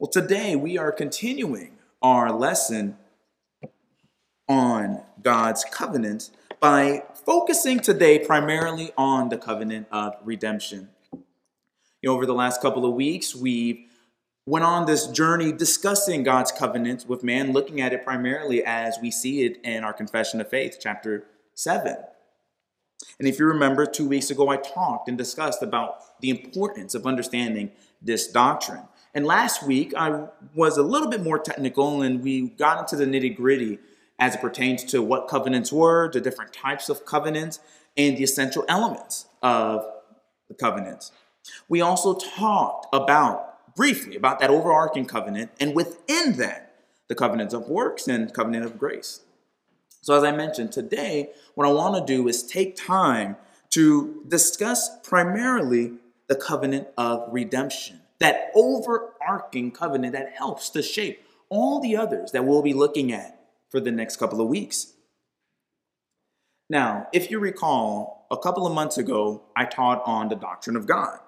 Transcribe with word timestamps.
Well, 0.00 0.08
today 0.08 0.56
we 0.56 0.78
are 0.78 0.92
continuing 0.92 1.72
our 2.00 2.32
lesson 2.32 2.96
on 4.48 5.02
God's 5.22 5.62
covenant 5.70 6.30
by 6.58 7.02
focusing 7.26 7.80
today 7.80 8.18
primarily 8.18 8.92
on 8.96 9.28
the 9.28 9.36
covenant 9.36 9.88
of 9.92 10.14
redemption. 10.24 10.88
You 11.12 11.20
know, 12.04 12.14
over 12.14 12.24
the 12.24 12.32
last 12.32 12.62
couple 12.62 12.86
of 12.86 12.94
weeks, 12.94 13.36
we've 13.36 13.90
went 14.46 14.64
on 14.64 14.86
this 14.86 15.06
journey 15.06 15.52
discussing 15.52 16.22
God's 16.22 16.50
covenant 16.50 17.04
with 17.06 17.22
man, 17.22 17.52
looking 17.52 17.82
at 17.82 17.92
it 17.92 18.02
primarily 18.02 18.64
as 18.64 18.96
we 19.02 19.10
see 19.10 19.44
it 19.44 19.60
in 19.62 19.84
our 19.84 19.92
Confession 19.92 20.40
of 20.40 20.48
Faith, 20.48 20.78
chapter 20.80 21.26
7. 21.52 21.94
And 23.18 23.28
if 23.28 23.38
you 23.38 23.44
remember, 23.44 23.84
two 23.84 24.08
weeks 24.08 24.30
ago, 24.30 24.48
I 24.48 24.56
talked 24.56 25.10
and 25.10 25.18
discussed 25.18 25.62
about 25.62 26.18
the 26.22 26.30
importance 26.30 26.94
of 26.94 27.06
understanding 27.06 27.72
this 28.00 28.26
doctrine. 28.26 28.84
And 29.14 29.26
last 29.26 29.62
week, 29.62 29.92
I 29.96 30.26
was 30.54 30.76
a 30.76 30.82
little 30.82 31.08
bit 31.08 31.22
more 31.22 31.38
technical 31.38 32.02
and 32.02 32.22
we 32.22 32.50
got 32.50 32.78
into 32.78 32.96
the 32.96 33.04
nitty 33.04 33.36
gritty 33.36 33.78
as 34.18 34.34
it 34.34 34.40
pertains 34.40 34.84
to 34.84 35.02
what 35.02 35.28
covenants 35.28 35.72
were, 35.72 36.10
the 36.12 36.20
different 36.20 36.52
types 36.52 36.88
of 36.88 37.04
covenants, 37.06 37.58
and 37.96 38.16
the 38.16 38.22
essential 38.22 38.64
elements 38.68 39.26
of 39.42 39.84
the 40.48 40.54
covenants. 40.54 41.10
We 41.68 41.80
also 41.80 42.14
talked 42.14 42.86
about, 42.92 43.74
briefly, 43.74 44.16
about 44.16 44.38
that 44.40 44.50
overarching 44.50 45.06
covenant, 45.06 45.50
and 45.58 45.74
within 45.74 46.34
that, 46.34 46.74
the 47.08 47.14
covenants 47.14 47.54
of 47.54 47.68
works 47.68 48.06
and 48.06 48.32
covenant 48.32 48.64
of 48.64 48.78
grace. 48.78 49.20
So, 50.02 50.14
as 50.14 50.22
I 50.22 50.32
mentioned, 50.32 50.72
today, 50.72 51.30
what 51.54 51.66
I 51.66 51.72
want 51.72 52.06
to 52.06 52.16
do 52.16 52.28
is 52.28 52.42
take 52.42 52.76
time 52.76 53.36
to 53.70 54.24
discuss 54.28 54.90
primarily 55.02 55.94
the 56.28 56.36
covenant 56.36 56.88
of 56.96 57.28
redemption, 57.30 58.00
that 58.20 58.50
overarching 58.54 59.72
covenant 59.72 60.12
that 60.12 60.32
helps 60.36 60.70
to 60.70 60.82
shape 60.82 61.24
all 61.48 61.80
the 61.80 61.96
others 61.96 62.32
that 62.32 62.44
we'll 62.44 62.62
be 62.62 62.74
looking 62.74 63.12
at 63.12 63.40
for 63.70 63.80
the 63.80 63.90
next 63.90 64.16
couple 64.16 64.40
of 64.40 64.48
weeks. 64.48 64.92
Now, 66.68 67.08
if 67.12 67.30
you 67.30 67.40
recall, 67.40 68.28
a 68.30 68.36
couple 68.36 68.66
of 68.66 68.72
months 68.72 68.96
ago, 68.96 69.42
I 69.56 69.64
taught 69.64 70.02
on 70.06 70.28
the 70.28 70.36
doctrine 70.36 70.76
of 70.76 70.86
God. 70.86 71.18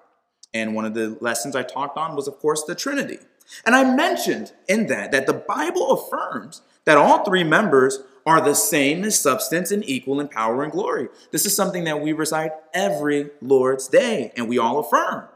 And 0.53 0.75
one 0.75 0.85
of 0.85 0.93
the 0.93 1.17
lessons 1.19 1.55
I 1.55 1.63
talked 1.63 1.97
on 1.97 2.15
was, 2.15 2.27
of 2.27 2.39
course, 2.39 2.63
the 2.63 2.75
Trinity. 2.75 3.17
And 3.65 3.75
I 3.75 3.95
mentioned 3.95 4.53
in 4.69 4.87
that 4.87 5.11
that 5.11 5.27
the 5.27 5.33
Bible 5.33 5.91
affirms 5.91 6.61
that 6.85 6.97
all 6.97 7.25
three 7.25 7.43
members 7.43 7.99
are 8.25 8.39
the 8.39 8.53
same 8.53 9.03
in 9.03 9.11
substance 9.11 9.71
and 9.71 9.87
equal 9.87 10.21
in 10.21 10.29
power 10.29 10.63
and 10.63 10.71
glory. 10.71 11.09
This 11.31 11.45
is 11.45 11.55
something 11.55 11.83
that 11.83 11.99
we 11.99 12.13
recite 12.13 12.51
every 12.73 13.31
Lord's 13.41 13.89
Day, 13.89 14.31
and 14.37 14.47
we 14.47 14.57
all 14.57 14.79
affirm. 14.79 15.27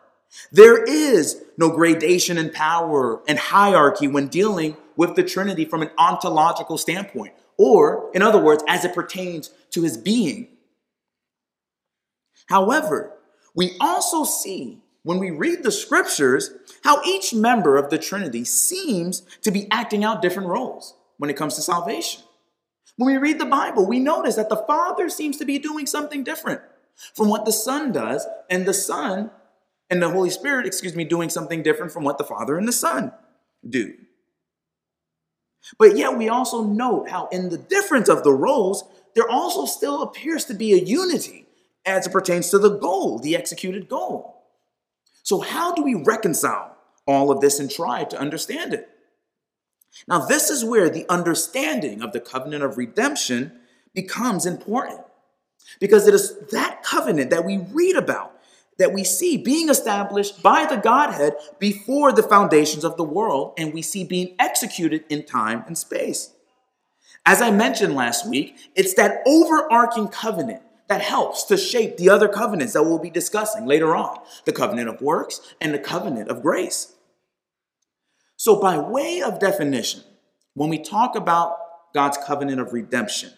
There 0.52 0.84
is 0.84 1.44
no 1.58 1.70
gradation 1.70 2.38
in 2.38 2.52
power 2.52 3.22
and 3.28 3.40
hierarchy 3.40 4.08
when 4.08 4.28
dealing 4.28 4.78
with 4.96 5.16
the 5.16 5.24
Trinity 5.24 5.66
from 5.66 5.82
an 5.82 5.92
ontological 5.98 6.78
standpoint, 6.78 7.34
or, 7.58 8.12
in 8.14 8.22
other 8.22 8.42
words, 8.42 8.64
as 8.68 8.86
it 8.86 8.94
pertains 8.94 9.52
to 9.72 9.84
his 9.84 9.98
being. 9.98 10.48
However, 12.48 13.14
we 13.56 13.76
also 13.80 14.24
see 14.24 14.80
when 15.04 15.20
we 15.20 15.32
read 15.32 15.64
the 15.64 15.72
scriptures 15.72 16.52
how 16.84 17.02
each 17.04 17.34
member 17.34 17.78
of 17.78 17.90
the 17.90 17.98
Trinity 17.98 18.44
seems 18.44 19.22
to 19.42 19.52
be 19.52 19.68
acting 19.72 20.04
out 20.04 20.22
different 20.22 20.50
roles 20.50 20.96
when 21.18 21.30
it 21.30 21.38
comes 21.38 21.56
to 21.56 21.62
salvation. 21.62 22.24
When 22.98 23.14
we 23.14 23.18
read 23.18 23.40
the 23.40 23.46
Bible, 23.46 23.86
we 23.86 24.00
notice 24.00 24.36
that 24.36 24.50
the 24.50 24.64
Father 24.68 25.10
seems 25.10 25.38
to 25.38 25.46
be 25.46 25.60
doing 25.60 25.86
something 25.86 26.24
different 26.24 26.62
from 27.14 27.30
what 27.30 27.46
the 27.46 27.52
Son 27.52 27.92
does, 27.92 28.26
and 28.50 28.66
the 28.66 28.74
Son 28.74 29.30
and 29.90 30.02
the 30.02 30.10
Holy 30.10 30.30
Spirit, 30.30 30.66
excuse 30.66 30.96
me, 30.96 31.04
doing 31.04 31.30
something 31.30 31.64
different 31.64 31.92
from 31.92 32.04
what 32.04 32.18
the 32.18 32.24
Father 32.24 32.58
and 32.58 32.68
the 32.68 32.74
Son 32.74 33.12
do. 33.68 33.94
But 35.78 35.98
yet 35.98 36.18
we 36.18 36.30
also 36.30 36.64
note 36.64 37.10
how 37.10 37.28
in 37.28 37.50
the 37.50 37.58
difference 37.58 38.10
of 38.10 38.24
the 38.24 38.32
roles, 38.32 38.84
there 39.16 39.30
also 39.30 39.66
still 39.66 40.04
appears 40.04 40.46
to 40.46 40.54
be 40.54 40.74
a 40.74 40.78
unity 40.84 41.46
as 41.86 42.08
it 42.08 42.12
pertains 42.12 42.50
to 42.50 42.60
the 42.60 42.78
goal, 42.78 43.20
the 43.20 43.36
executed 43.36 43.90
goal. 43.90 44.44
So 45.24 45.42
how 45.42 45.74
do 45.74 45.84
we 45.84 45.96
reconcile 45.96 46.76
all 47.06 47.32
of 47.32 47.42
this 47.42 47.60
and 47.60 47.70
try 47.70 48.04
to 48.06 48.20
understand 48.20 48.74
it? 48.74 48.90
Now, 50.08 50.20
this 50.20 50.50
is 50.50 50.64
where 50.64 50.90
the 50.90 51.06
understanding 51.10 52.02
of 52.02 52.12
the 52.12 52.20
covenant 52.20 52.64
of 52.64 52.78
redemption 52.78 53.60
becomes 53.94 54.46
important 54.46 55.02
because 55.80 56.08
it 56.08 56.14
is 56.14 56.38
that 56.52 56.84
covenant 56.84 57.32
that 57.32 57.46
we 57.46 57.58
read 57.58 57.96
about 57.96 58.37
that 58.78 58.94
we 58.94 59.04
see 59.04 59.38
being 59.38 59.70
established 59.70 60.42
by 60.44 60.66
the 60.66 60.78
Godhead 60.78 61.34
before 61.60 62.12
the 62.12 62.24
foundations 62.24 62.84
of 62.84 62.98
the 62.98 63.04
world, 63.04 63.54
and 63.58 63.74
we 63.74 63.82
see 63.82 64.04
being 64.04 64.36
executed 64.40 65.04
in 65.10 65.26
time 65.26 65.64
and 65.68 65.78
space. 65.78 66.32
As 67.26 67.42
I 67.42 67.52
mentioned 67.52 67.96
last 67.96 68.28
week, 68.28 68.56
it's 68.76 68.94
that 68.94 69.22
overarching 69.26 70.08
covenant 70.08 70.62
that 70.88 71.02
helps 71.02 71.44
to 71.46 71.58
shape 71.58 71.98
the 71.98 72.10
other 72.10 72.28
covenants 72.28 72.74
that 72.74 72.84
we'll 72.84 73.00
be 73.00 73.10
discussing 73.10 73.66
later 73.66 73.96
on 73.96 74.18
the 74.46 74.54
covenant 74.54 74.88
of 74.88 75.02
works 75.02 75.42
and 75.60 75.74
the 75.74 75.80
covenant 75.80 76.30
of 76.30 76.42
grace. 76.42 76.94
So, 78.38 78.60
by 78.62 78.78
way 78.78 79.22
of 79.22 79.40
definition, 79.40 80.04
when 80.54 80.70
we 80.70 80.80
talk 80.80 81.16
about 81.16 81.58
God's 81.94 82.18
covenant 82.26 82.62
of 82.62 82.72
redemption, 82.72 83.32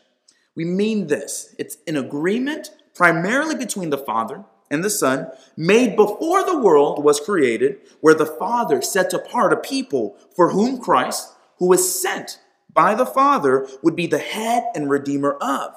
we 0.56 0.66
mean 0.66 1.08
this 1.08 1.56
it's 1.58 1.78
an 1.88 1.96
agreement 1.96 2.70
primarily 2.94 3.56
between 3.56 3.90
the 3.90 3.98
Father 3.98 4.44
and 4.70 4.84
the 4.84 4.90
Son, 4.90 5.32
made 5.58 5.96
before 5.96 6.44
the 6.44 6.60
world 6.60 7.04
was 7.04 7.20
created, 7.20 7.78
where 8.02 8.14
the 8.14 8.26
Father 8.26 8.82
set 8.82 9.14
apart 9.14 9.54
a 9.54 9.58
people 9.58 10.16
for 10.36 10.52
whom 10.52 10.80
Christ, 10.80 11.34
who 11.58 11.68
was 11.68 12.02
sent 12.02 12.40
by 12.72 12.94
the 12.96 13.06
Father, 13.06 13.68
would 13.82 13.96
be 13.96 14.08
the 14.08 14.20
head 14.20 14.64
and 14.76 14.90
redeemer 14.90 15.34
of. 15.42 15.76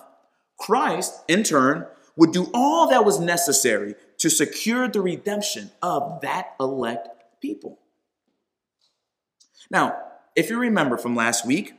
Christ, 0.58 1.22
in 1.26 1.42
turn, 1.42 1.86
would 2.16 2.32
do 2.32 2.50
all 2.52 2.88
that 2.90 3.04
was 3.04 3.18
necessary 3.18 3.94
to 4.18 4.28
secure 4.28 4.88
the 4.88 5.00
redemption 5.00 5.70
of 5.80 6.20
that 6.20 6.54
elect 6.60 7.08
people. 7.40 7.78
Now, 9.70 9.96
if 10.36 10.50
you 10.50 10.58
remember 10.58 10.98
from 10.98 11.16
last 11.16 11.46
week, 11.46 11.74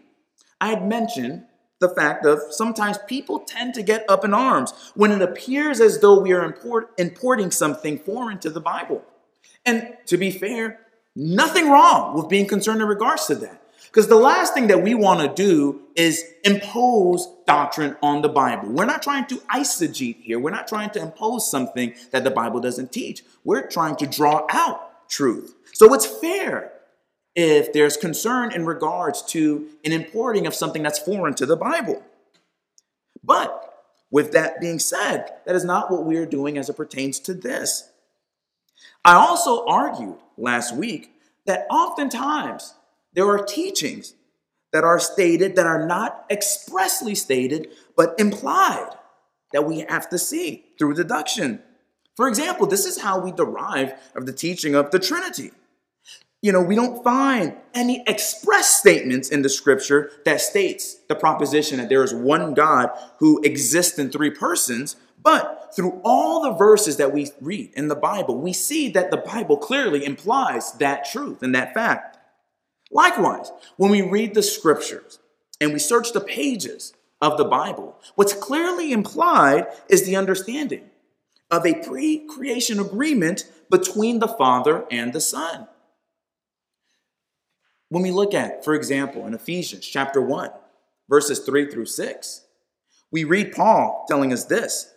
I 0.59 0.69
had 0.69 0.87
mentioned 0.87 1.45
the 1.83 1.89
fact 1.89 2.25
of 2.25 2.39
sometimes 2.49 2.97
people 3.07 3.39
tend 3.39 3.73
to 3.75 3.83
get 3.83 4.09
up 4.09 4.23
in 4.23 4.33
arms 4.33 4.73
when 4.95 5.11
it 5.11 5.21
appears 5.21 5.79
as 5.81 5.99
though 5.99 6.19
we 6.19 6.31
are 6.31 6.43
import, 6.43 6.91
importing 6.97 7.51
something 7.51 7.99
foreign 7.99 8.39
to 8.39 8.49
the 8.49 8.61
Bible. 8.61 9.03
And 9.65 9.95
to 10.07 10.17
be 10.17 10.31
fair, 10.31 10.79
nothing 11.15 11.69
wrong 11.69 12.15
with 12.15 12.29
being 12.29 12.47
concerned 12.47 12.81
in 12.81 12.87
regards 12.87 13.27
to 13.27 13.35
that. 13.35 13.61
Because 13.87 14.07
the 14.07 14.15
last 14.15 14.55
thing 14.55 14.67
that 14.67 14.81
we 14.81 14.95
want 14.95 15.19
to 15.19 15.43
do 15.43 15.81
is 15.95 16.23
impose 16.43 17.27
doctrine 17.45 17.95
on 18.01 18.23
the 18.23 18.29
Bible. 18.29 18.69
We're 18.69 18.85
not 18.85 19.03
trying 19.03 19.27
to 19.27 19.35
eisegete 19.53 20.21
here. 20.23 20.39
We're 20.39 20.49
not 20.49 20.67
trying 20.67 20.89
to 20.91 21.01
impose 21.01 21.51
something 21.51 21.93
that 22.11 22.23
the 22.23 22.31
Bible 22.31 22.59
doesn't 22.59 22.91
teach. 22.91 23.23
We're 23.43 23.67
trying 23.67 23.97
to 23.97 24.07
draw 24.07 24.47
out 24.49 25.09
truth. 25.09 25.53
So 25.73 25.93
it's 25.93 26.07
fair 26.07 26.72
if 27.35 27.73
there's 27.73 27.97
concern 27.97 28.51
in 28.51 28.65
regards 28.65 29.21
to 29.23 29.67
an 29.83 29.91
importing 29.91 30.45
of 30.45 30.53
something 30.53 30.83
that's 30.83 30.99
foreign 30.99 31.33
to 31.35 31.45
the 31.45 31.57
Bible. 31.57 32.03
But 33.23 33.73
with 34.11 34.31
that 34.33 34.61
being 34.61 34.79
said, 34.79 35.31
that 35.45 35.55
is 35.55 35.65
not 35.65 35.89
what 35.89 36.05
we 36.05 36.17
are 36.17 36.25
doing 36.25 36.57
as 36.57 36.69
it 36.69 36.77
pertains 36.77 37.19
to 37.21 37.33
this. 37.33 37.89
I 39.03 39.15
also 39.15 39.65
argued 39.65 40.17
last 40.37 40.75
week 40.75 41.11
that 41.45 41.65
oftentimes 41.69 42.75
there 43.13 43.27
are 43.27 43.43
teachings 43.43 44.13
that 44.71 44.83
are 44.83 44.99
stated 44.99 45.55
that 45.55 45.65
are 45.65 45.85
not 45.85 46.25
expressly 46.29 47.15
stated, 47.15 47.69
but 47.95 48.15
implied 48.19 48.89
that 49.51 49.65
we 49.65 49.79
have 49.79 50.09
to 50.09 50.17
see 50.17 50.65
through 50.77 50.95
deduction. 50.95 51.61
For 52.15 52.27
example, 52.27 52.67
this 52.67 52.85
is 52.85 53.01
how 53.01 53.19
we 53.19 53.31
derive 53.31 53.93
of 54.15 54.25
the 54.25 54.33
teaching 54.33 54.75
of 54.75 54.91
the 54.91 54.99
Trinity 54.99 55.51
you 56.43 56.51
know, 56.51 56.61
we 56.61 56.75
don't 56.75 57.01
find 57.05 57.55
any 57.73 58.03
express 58.05 58.77
statements 58.77 59.29
in 59.29 59.43
the 59.43 59.49
scripture 59.49 60.11
that 60.25 60.41
states 60.41 60.95
the 61.07 61.15
proposition 61.15 61.77
that 61.77 61.87
there 61.87 62.03
is 62.03 62.13
one 62.13 62.53
God 62.53 62.89
who 63.19 63.41
exists 63.43 63.97
in 63.97 64.11
three 64.11 64.29
persons. 64.29 64.97
But 65.23 65.71
through 65.73 66.01
all 66.03 66.41
the 66.41 66.51
verses 66.51 66.97
that 66.97 67.13
we 67.13 67.31
read 67.39 67.71
in 67.75 67.87
the 67.87 67.95
Bible, 67.95 68.37
we 68.37 68.51
see 68.51 68.89
that 68.89 69.09
the 69.09 69.17
Bible 69.17 69.55
clearly 69.55 70.05
implies 70.05 70.73
that 70.73 71.09
truth 71.09 71.41
and 71.41 71.55
that 71.55 71.73
fact. 71.73 72.17
Likewise, 72.91 73.49
when 73.77 73.89
we 73.89 74.01
read 74.01 74.33
the 74.33 74.43
scriptures 74.43 75.19
and 75.61 75.71
we 75.71 75.79
search 75.79 76.11
the 76.11 76.19
pages 76.19 76.93
of 77.21 77.37
the 77.37 77.45
Bible, 77.45 77.97
what's 78.15 78.33
clearly 78.33 78.91
implied 78.91 79.67
is 79.87 80.05
the 80.05 80.17
understanding 80.17 80.89
of 81.49 81.65
a 81.65 81.75
pre 81.75 82.27
creation 82.27 82.81
agreement 82.81 83.49
between 83.71 84.19
the 84.19 84.27
Father 84.27 84.85
and 84.91 85.13
the 85.13 85.21
Son. 85.21 85.69
When 87.93 88.01
we 88.01 88.09
look 88.09 88.33
at, 88.33 88.65
for 88.65 88.73
example, 88.73 89.27
in 89.27 89.35
Ephesians 89.35 89.85
chapter 89.85 90.19
1, 90.19 90.49
verses 91.07 91.37
3 91.41 91.69
through 91.69 91.85
6, 91.85 92.41
we 93.11 93.23
read 93.23 93.51
Paul 93.51 94.05
telling 94.07 94.33
us 94.33 94.45
this 94.45 94.91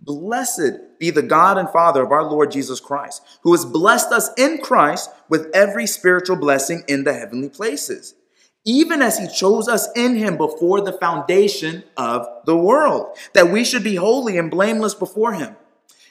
Blessed 0.00 0.98
be 0.98 1.10
the 1.10 1.22
God 1.22 1.58
and 1.58 1.70
Father 1.70 2.02
of 2.02 2.10
our 2.10 2.24
Lord 2.24 2.50
Jesus 2.50 2.80
Christ, 2.80 3.22
who 3.42 3.52
has 3.52 3.64
blessed 3.64 4.10
us 4.10 4.30
in 4.36 4.58
Christ 4.58 5.10
with 5.28 5.46
every 5.54 5.86
spiritual 5.86 6.34
blessing 6.34 6.82
in 6.88 7.04
the 7.04 7.14
heavenly 7.14 7.50
places, 7.50 8.16
even 8.64 9.00
as 9.00 9.16
he 9.16 9.28
chose 9.28 9.68
us 9.68 9.86
in 9.94 10.16
him 10.16 10.36
before 10.36 10.80
the 10.80 10.94
foundation 10.94 11.84
of 11.96 12.26
the 12.46 12.56
world, 12.56 13.16
that 13.34 13.52
we 13.52 13.62
should 13.62 13.84
be 13.84 13.94
holy 13.94 14.36
and 14.38 14.50
blameless 14.50 14.94
before 14.94 15.34
him. 15.34 15.54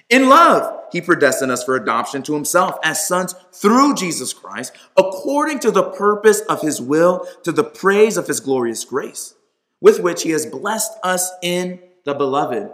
In 0.09 0.29
love, 0.29 0.85
he 0.91 1.01
predestined 1.01 1.51
us 1.51 1.63
for 1.63 1.75
adoption 1.75 2.23
to 2.23 2.33
himself 2.33 2.77
as 2.81 3.07
sons 3.07 3.35
through 3.51 3.95
Jesus 3.95 4.33
Christ, 4.33 4.73
according 4.95 5.59
to 5.59 5.71
the 5.71 5.83
purpose 5.83 6.41
of 6.41 6.61
his 6.61 6.81
will, 6.81 7.27
to 7.43 7.51
the 7.51 7.63
praise 7.63 8.15
of 8.15 8.27
his 8.27 8.39
glorious 8.39 8.85
grace, 8.85 9.35
with 9.81 9.99
which 9.99 10.23
he 10.23 10.29
has 10.31 10.45
blessed 10.45 10.93
us 11.03 11.31
in 11.41 11.81
the 12.05 12.13
beloved. 12.13 12.71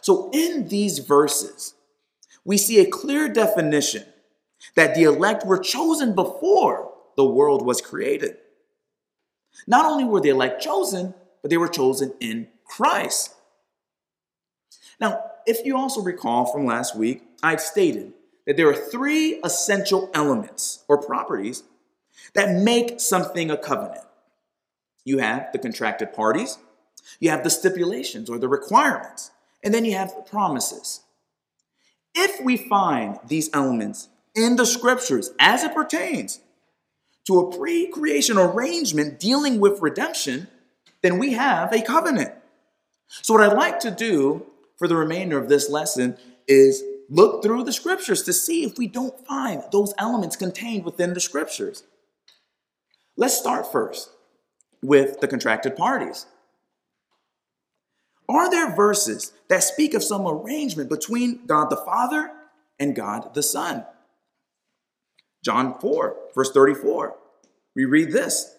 So, 0.00 0.30
in 0.32 0.68
these 0.68 0.98
verses, 0.98 1.74
we 2.44 2.56
see 2.56 2.80
a 2.80 2.90
clear 2.90 3.28
definition 3.28 4.04
that 4.74 4.94
the 4.94 5.04
elect 5.04 5.46
were 5.46 5.58
chosen 5.58 6.14
before 6.14 6.92
the 7.16 7.24
world 7.24 7.64
was 7.64 7.80
created. 7.80 8.38
Not 9.68 9.86
only 9.86 10.04
were 10.04 10.20
the 10.20 10.30
elect 10.30 10.60
chosen, 10.62 11.14
but 11.42 11.50
they 11.50 11.56
were 11.56 11.68
chosen 11.68 12.14
in 12.18 12.48
Christ. 12.64 13.34
Now, 14.98 15.22
if 15.46 15.64
you 15.64 15.76
also 15.76 16.00
recall 16.00 16.46
from 16.46 16.66
last 16.66 16.96
week, 16.96 17.22
I 17.42 17.56
stated 17.56 18.12
that 18.46 18.56
there 18.56 18.68
are 18.68 18.74
three 18.74 19.40
essential 19.42 20.10
elements 20.14 20.84
or 20.88 20.98
properties 20.98 21.62
that 22.34 22.62
make 22.62 23.00
something 23.00 23.50
a 23.50 23.56
covenant. 23.56 24.04
You 25.04 25.18
have 25.18 25.52
the 25.52 25.58
contracted 25.58 26.12
parties, 26.12 26.58
you 27.20 27.30
have 27.30 27.44
the 27.44 27.50
stipulations 27.50 28.30
or 28.30 28.38
the 28.38 28.48
requirements, 28.48 29.30
and 29.62 29.72
then 29.72 29.84
you 29.84 29.94
have 29.94 30.14
the 30.14 30.22
promises. 30.22 31.00
If 32.14 32.42
we 32.42 32.56
find 32.56 33.18
these 33.26 33.50
elements 33.52 34.08
in 34.34 34.56
the 34.56 34.66
scriptures 34.66 35.30
as 35.38 35.62
it 35.62 35.74
pertains 35.74 36.40
to 37.26 37.40
a 37.40 37.56
pre 37.56 37.88
creation 37.88 38.38
arrangement 38.38 39.18
dealing 39.18 39.60
with 39.60 39.80
redemption, 39.80 40.48
then 41.02 41.18
we 41.18 41.32
have 41.32 41.72
a 41.72 41.82
covenant. 41.82 42.32
So, 43.08 43.34
what 43.34 43.42
I'd 43.42 43.56
like 43.56 43.80
to 43.80 43.90
do 43.90 44.46
for 44.76 44.88
the 44.88 44.96
remainder 44.96 45.38
of 45.38 45.48
this 45.48 45.70
lesson 45.70 46.16
is 46.46 46.82
look 47.08 47.42
through 47.42 47.64
the 47.64 47.72
scriptures 47.72 48.22
to 48.22 48.32
see 48.32 48.64
if 48.64 48.78
we 48.78 48.86
don't 48.86 49.26
find 49.26 49.62
those 49.72 49.94
elements 49.98 50.36
contained 50.36 50.84
within 50.84 51.14
the 51.14 51.20
scriptures. 51.20 51.84
Let's 53.16 53.38
start 53.38 53.70
first 53.70 54.10
with 54.82 55.20
the 55.20 55.28
contracted 55.28 55.76
parties. 55.76 56.26
Are 58.28 58.50
there 58.50 58.74
verses 58.74 59.32
that 59.48 59.62
speak 59.62 59.94
of 59.94 60.02
some 60.02 60.26
arrangement 60.26 60.88
between 60.88 61.46
God 61.46 61.70
the 61.70 61.76
Father 61.76 62.30
and 62.78 62.96
God 62.96 63.34
the 63.34 63.42
Son? 63.42 63.84
John 65.44 65.78
4, 65.78 66.16
verse 66.34 66.50
34, 66.52 67.16
we 67.76 67.84
read 67.84 68.12
this 68.12 68.56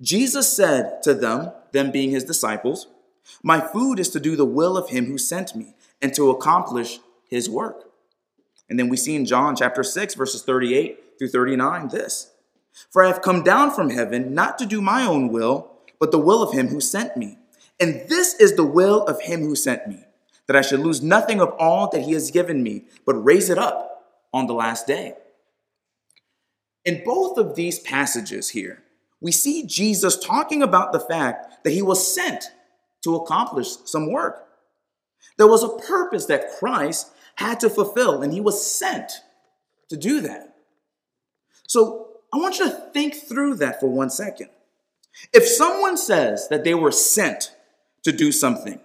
Jesus 0.00 0.52
said 0.52 1.02
to 1.02 1.14
them, 1.14 1.52
them 1.72 1.90
being 1.90 2.10
his 2.10 2.24
disciples, 2.24 2.88
My 3.42 3.60
food 3.60 3.98
is 3.98 4.08
to 4.10 4.20
do 4.20 4.36
the 4.36 4.44
will 4.44 4.76
of 4.76 4.90
him 4.90 5.06
who 5.06 5.18
sent 5.18 5.54
me 5.54 5.74
and 6.00 6.14
to 6.14 6.30
accomplish 6.30 6.98
his 7.28 7.48
work. 7.48 7.84
And 8.68 8.78
then 8.78 8.88
we 8.88 8.96
see 8.96 9.16
in 9.16 9.26
John 9.26 9.56
chapter 9.56 9.82
6, 9.82 10.14
verses 10.14 10.42
38 10.42 11.18
through 11.18 11.28
39 11.28 11.88
this 11.88 12.32
For 12.90 13.04
I 13.04 13.08
have 13.08 13.22
come 13.22 13.42
down 13.42 13.70
from 13.70 13.90
heaven 13.90 14.34
not 14.34 14.58
to 14.58 14.66
do 14.66 14.80
my 14.80 15.04
own 15.04 15.28
will, 15.28 15.72
but 15.98 16.10
the 16.10 16.18
will 16.18 16.42
of 16.42 16.52
him 16.52 16.68
who 16.68 16.80
sent 16.80 17.16
me. 17.16 17.38
And 17.80 18.08
this 18.08 18.34
is 18.34 18.56
the 18.56 18.64
will 18.64 19.04
of 19.04 19.20
him 19.22 19.40
who 19.40 19.54
sent 19.54 19.86
me, 19.86 20.04
that 20.46 20.56
I 20.56 20.62
should 20.62 20.80
lose 20.80 21.02
nothing 21.02 21.40
of 21.40 21.50
all 21.58 21.88
that 21.90 22.02
he 22.02 22.12
has 22.12 22.30
given 22.30 22.62
me, 22.62 22.84
but 23.04 23.14
raise 23.14 23.50
it 23.50 23.58
up 23.58 24.04
on 24.32 24.46
the 24.46 24.54
last 24.54 24.86
day. 24.86 25.14
In 26.84 27.02
both 27.04 27.38
of 27.38 27.54
these 27.54 27.78
passages 27.78 28.50
here, 28.50 28.82
we 29.20 29.32
see 29.32 29.66
Jesus 29.66 30.16
talking 30.16 30.62
about 30.62 30.92
the 30.92 31.00
fact 31.00 31.64
that 31.64 31.72
he 31.72 31.82
was 31.82 32.14
sent 32.14 32.44
to 33.02 33.16
accomplish 33.16 33.68
some 33.84 34.10
work. 34.10 34.46
There 35.36 35.46
was 35.46 35.62
a 35.62 35.86
purpose 35.86 36.26
that 36.26 36.58
Christ 36.58 37.12
had 37.36 37.60
to 37.60 37.70
fulfill, 37.70 38.22
and 38.22 38.32
he 38.32 38.40
was 38.40 38.64
sent 38.64 39.12
to 39.88 39.96
do 39.96 40.20
that. 40.22 40.56
So 41.66 42.08
I 42.32 42.38
want 42.38 42.58
you 42.58 42.66
to 42.68 42.76
think 42.92 43.14
through 43.14 43.56
that 43.56 43.80
for 43.80 43.88
one 43.88 44.10
second. 44.10 44.48
If 45.32 45.46
someone 45.46 45.96
says 45.96 46.48
that 46.48 46.64
they 46.64 46.74
were 46.74 46.92
sent 46.92 47.52
to 48.04 48.12
do 48.12 48.32
something. 48.32 48.80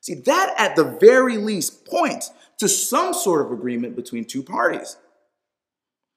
See, 0.00 0.14
that 0.14 0.54
at 0.58 0.76
the 0.76 0.84
very 0.84 1.36
least 1.36 1.84
points 1.86 2.30
to 2.58 2.68
some 2.68 3.14
sort 3.14 3.44
of 3.44 3.52
agreement 3.52 3.96
between 3.96 4.24
two 4.24 4.42
parties. 4.42 4.96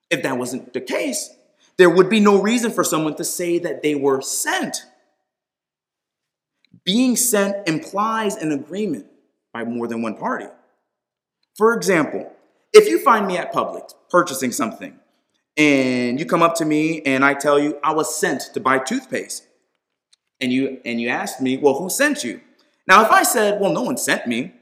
If 0.09 0.23
that 0.23 0.37
wasn't 0.37 0.73
the 0.73 0.81
case, 0.81 1.31
there 1.77 1.89
would 1.89 2.09
be 2.09 2.19
no 2.19 2.41
reason 2.41 2.71
for 2.71 2.83
someone 2.83 3.15
to 3.15 3.23
say 3.23 3.57
that 3.59 3.81
they 3.81 3.95
were 3.95 4.21
sent. 4.21 4.85
Being 6.85 7.15
sent 7.15 7.67
implies 7.67 8.35
an 8.35 8.51
agreement 8.51 9.07
by 9.51 9.63
more 9.63 9.87
than 9.87 10.01
one 10.01 10.15
party. 10.15 10.45
For 11.57 11.73
example, 11.73 12.31
if 12.73 12.87
you 12.87 12.99
find 12.99 13.25
me 13.25 13.37
at 13.37 13.51
Publix 13.51 13.93
purchasing 14.09 14.51
something 14.51 14.99
and 15.57 16.19
you 16.19 16.25
come 16.25 16.43
up 16.43 16.55
to 16.55 16.65
me 16.65 17.01
and 17.01 17.25
I 17.25 17.33
tell 17.33 17.57
you 17.57 17.79
I 17.83 17.93
was 17.93 18.15
sent 18.15 18.53
to 18.53 18.59
buy 18.59 18.79
toothpaste, 18.79 19.47
and 20.41 20.51
you 20.51 20.79
and 20.85 20.99
you 20.99 21.07
asked 21.09 21.41
me, 21.41 21.57
well, 21.57 21.75
who 21.75 21.89
sent 21.89 22.23
you? 22.23 22.41
Now, 22.87 23.03
if 23.03 23.09
I 23.09 23.23
said, 23.23 23.59
well, 23.59 23.71
no 23.71 23.81
one 23.81 23.97
sent 23.97 24.27
me, 24.27 24.53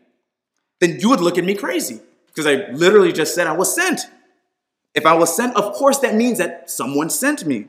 then 0.80 1.00
you 1.00 1.10
would 1.10 1.20
look 1.20 1.38
at 1.38 1.44
me 1.44 1.56
crazy 1.56 2.00
because 2.28 2.46
I 2.46 2.70
literally 2.72 3.12
just 3.12 3.36
said 3.36 3.48
I 3.48 3.54
was 3.54 3.74
sent. 3.74 4.02
If 4.94 5.06
I 5.06 5.14
was 5.14 5.36
sent, 5.36 5.56
of 5.58 5.74
course, 5.74 6.00
that 6.00 6.16
means 6.16 6.38
that 6.38 6.70
someone 6.70 7.10
sent 7.10 7.46
me. 7.46 7.68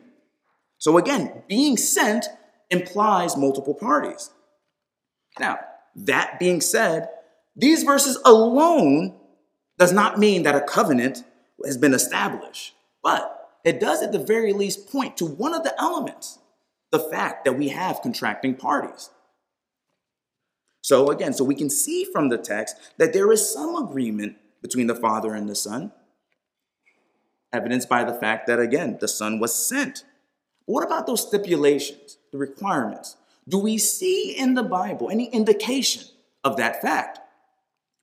So 0.78 0.98
again, 0.98 1.42
being 1.48 1.76
sent 1.76 2.26
implies 2.70 3.36
multiple 3.36 3.74
parties. 3.74 4.30
Now, 5.38 5.58
that 5.96 6.38
being 6.38 6.60
said, 6.60 7.08
these 7.56 7.82
verses 7.82 8.18
alone 8.24 9.14
does 9.78 9.92
not 9.92 10.18
mean 10.18 10.42
that 10.44 10.54
a 10.54 10.60
covenant 10.60 11.24
has 11.64 11.76
been 11.76 11.94
established, 11.94 12.74
but 13.02 13.50
it 13.64 13.80
does 13.80 14.02
at 14.02 14.12
the 14.12 14.18
very 14.18 14.52
least 14.52 14.90
point 14.90 15.16
to 15.16 15.24
one 15.24 15.54
of 15.54 15.64
the 15.64 15.80
elements 15.80 16.38
the 16.90 16.98
fact 16.98 17.44
that 17.44 17.58
we 17.58 17.68
have 17.68 18.02
contracting 18.02 18.54
parties. 18.54 19.10
So, 20.82 21.10
again, 21.10 21.32
so 21.32 21.44
we 21.44 21.54
can 21.54 21.70
see 21.70 22.04
from 22.04 22.28
the 22.28 22.38
text 22.38 22.76
that 22.98 23.12
there 23.12 23.32
is 23.32 23.52
some 23.52 23.74
agreement 23.74 24.36
between 24.62 24.86
the 24.86 24.94
Father 24.94 25.34
and 25.34 25.48
the 25.48 25.54
Son, 25.54 25.92
evidenced 27.52 27.88
by 27.88 28.04
the 28.04 28.12
fact 28.12 28.46
that, 28.46 28.60
again, 28.60 28.98
the 29.00 29.08
Son 29.08 29.40
was 29.40 29.54
sent. 29.54 30.04
What 30.66 30.84
about 30.84 31.06
those 31.06 31.26
stipulations, 31.26 32.18
the 32.32 32.38
requirements? 32.38 33.16
Do 33.48 33.58
we 33.58 33.78
see 33.78 34.36
in 34.36 34.54
the 34.54 34.62
Bible 34.62 35.10
any 35.10 35.26
indication 35.26 36.04
of 36.42 36.56
that 36.56 36.80
fact? 36.80 37.18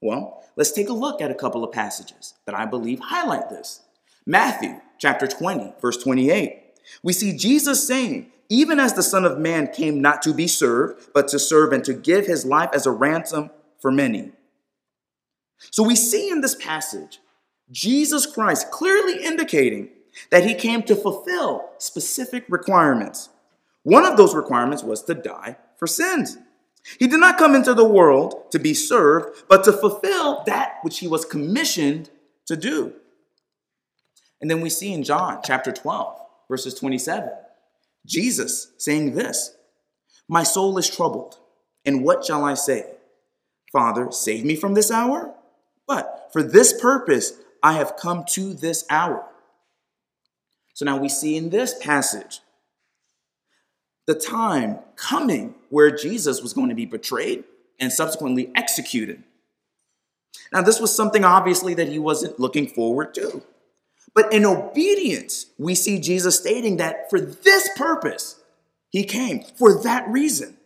Well, 0.01 0.43
let's 0.55 0.71
take 0.71 0.89
a 0.89 0.93
look 0.93 1.21
at 1.21 1.31
a 1.31 1.36
couple 1.36 1.63
of 1.63 1.71
passages 1.71 2.33
that 2.45 2.55
I 2.55 2.65
believe 2.65 3.00
highlight 3.00 3.50
this. 3.50 3.81
Matthew 4.25 4.79
chapter 4.98 5.27
20, 5.27 5.75
verse 5.81 5.98
28. 5.98 6.57
We 7.03 7.13
see 7.13 7.36
Jesus 7.36 7.88
saying, 7.88 8.31
even 8.50 8.79
as 8.79 8.93
the 8.93 9.03
Son 9.03 9.25
of 9.25 9.39
Man 9.39 9.67
came 9.67 10.01
not 10.01 10.21
to 10.24 10.33
be 10.33 10.48
served, 10.48 11.10
but 11.13 11.27
to 11.29 11.39
serve 11.39 11.71
and 11.71 11.86
to 11.86 11.93
give 11.93 12.27
his 12.27 12.45
life 12.45 12.69
as 12.74 12.86
a 12.86 12.91
ransom 12.91 13.50
for 13.79 13.91
many. 13.91 14.31
So 15.71 15.83
we 15.83 15.95
see 15.95 16.29
in 16.29 16.41
this 16.41 16.55
passage 16.55 17.19
Jesus 17.71 18.25
Christ 18.25 18.69
clearly 18.69 19.24
indicating 19.24 19.89
that 20.29 20.45
he 20.45 20.53
came 20.53 20.83
to 20.83 20.95
fulfill 20.95 21.69
specific 21.77 22.43
requirements. 22.50 23.29
One 23.83 24.05
of 24.05 24.17
those 24.17 24.35
requirements 24.35 24.83
was 24.83 25.03
to 25.03 25.13
die 25.13 25.57
for 25.77 25.88
sins. 25.88 26.38
He 27.00 27.07
did 27.07 27.19
not 27.19 27.38
come 27.38 27.55
into 27.55 27.73
the 27.73 27.88
world 27.88 28.51
to 28.51 28.59
be 28.59 28.73
served, 28.73 29.43
but 29.47 29.63
to 29.63 29.73
fulfill 29.73 30.43
that 30.45 30.77
which 30.81 31.00
he 31.00 31.07
was 31.07 31.25
commissioned 31.25 32.09
to 32.47 32.55
do. 32.55 32.93
And 34.39 34.50
then 34.50 34.61
we 34.61 34.69
see 34.69 34.91
in 34.91 35.03
John 35.03 35.41
chapter 35.43 35.71
12, 35.71 36.19
verses 36.50 36.73
27. 36.73 37.29
Jesus 38.05 38.71
saying 38.77 39.13
this 39.13 39.55
My 40.27 40.43
soul 40.43 40.77
is 40.77 40.89
troubled, 40.89 41.38
and 41.85 42.03
what 42.03 42.25
shall 42.25 42.43
I 42.43 42.55
say? 42.55 42.85
Father, 43.71 44.11
save 44.11 44.43
me 44.43 44.55
from 44.55 44.73
this 44.73 44.91
hour? 44.91 45.33
But 45.88 46.29
for 46.33 46.43
this 46.43 46.79
purpose 46.79 47.33
I 47.63 47.73
have 47.73 47.95
come 47.95 48.25
to 48.29 48.53
this 48.53 48.85
hour. 48.89 49.25
So 50.73 50.85
now 50.85 50.97
we 50.97 51.09
see 51.09 51.38
in 51.38 51.51
this 51.51 51.75
passage 51.79 52.41
the 54.08 54.15
time 54.15 54.79
coming 54.96 55.55
where 55.70 55.91
Jesus 55.91 56.41
was 56.41 56.53
going 56.53 56.70
to 56.70 56.75
be 56.75 56.86
betrayed 56.86 57.43
and 57.79 57.91
subsequently 57.91 58.51
executed. 58.55 59.24
Now, 60.53 60.62
this 60.62 60.79
was 60.79 60.96
something 60.96 61.24
obviously 61.24 61.74
that 61.75 61.89
he 61.89 62.00
wasn't 62.00 62.39
looking 62.39 62.67
forward 62.67 63.13
to. 63.15 63.43
But 64.13 64.34
in 64.34 64.46
obedience, 64.46 65.48
we 65.58 65.75
see 65.75 66.00
Jesus 66.00 66.38
stating 66.38 66.77
that 66.77 67.10
for 67.10 67.20
this 67.20 67.70
purpose, 67.77 68.39
he 68.89 69.03
came, 69.03 69.43
for 69.58 69.81
that 69.84 70.08
reason. 70.10 70.58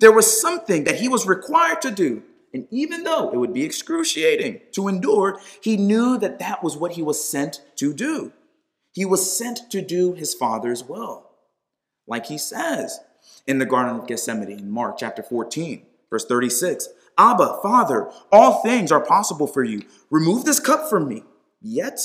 There 0.00 0.12
was 0.12 0.40
something 0.40 0.84
that 0.84 1.00
he 1.00 1.08
was 1.08 1.26
required 1.26 1.82
to 1.82 1.90
do 1.90 2.22
And 2.52 2.66
even 2.70 3.04
though 3.04 3.30
it 3.30 3.36
would 3.36 3.52
be 3.52 3.64
excruciating 3.64 4.60
to 4.72 4.88
endure, 4.88 5.40
he 5.62 5.76
knew 5.76 6.18
that 6.18 6.38
that 6.40 6.64
was 6.64 6.76
what 6.76 6.92
he 6.92 7.02
was 7.02 7.22
sent 7.22 7.62
to 7.76 7.92
do. 7.92 8.32
He 8.92 9.04
was 9.04 9.36
sent 9.36 9.70
to 9.70 9.80
do 9.80 10.14
his 10.14 10.34
Father's 10.34 10.82
will. 10.82 11.29
Like 12.06 12.26
he 12.26 12.38
says 12.38 13.00
in 13.46 13.58
the 13.58 13.66
Garden 13.66 13.96
of 13.96 14.06
Gethsemane 14.06 14.50
in 14.50 14.70
Mark 14.70 14.96
chapter 14.98 15.22
14, 15.22 15.84
verse 16.08 16.24
36 16.24 16.88
Abba, 17.18 17.58
Father, 17.62 18.10
all 18.32 18.62
things 18.62 18.90
are 18.90 19.04
possible 19.04 19.46
for 19.46 19.62
you. 19.62 19.82
Remove 20.10 20.44
this 20.44 20.60
cup 20.60 20.88
from 20.88 21.08
me. 21.08 21.24
Yet, 21.60 22.00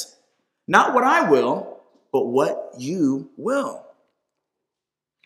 not 0.67 0.93
what 0.93 1.03
I 1.03 1.29
will, 1.29 1.79
but 2.11 2.25
what 2.25 2.73
you 2.77 3.29
will. 3.37 3.85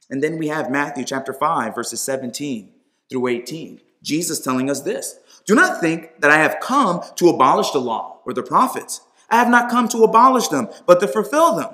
And 0.09 0.23
then 0.23 0.37
we 0.37 0.47
have 0.47 0.69
Matthew 0.69 1.03
chapter 1.05 1.33
5, 1.33 1.73
verses 1.73 2.01
17 2.01 2.71
through 3.09 3.27
18. 3.27 3.81
Jesus 4.01 4.39
telling 4.39 4.69
us 4.69 4.81
this 4.81 5.19
Do 5.45 5.55
not 5.55 5.81
think 5.81 6.21
that 6.21 6.31
I 6.31 6.37
have 6.37 6.59
come 6.61 7.01
to 7.15 7.29
abolish 7.29 7.71
the 7.71 7.79
law 7.79 8.19
or 8.25 8.33
the 8.33 8.43
prophets. 8.43 9.01
I 9.29 9.37
have 9.37 9.49
not 9.49 9.69
come 9.69 9.87
to 9.89 10.03
abolish 10.03 10.47
them, 10.47 10.69
but 10.85 10.99
to 10.99 11.07
fulfill 11.07 11.55
them. 11.55 11.73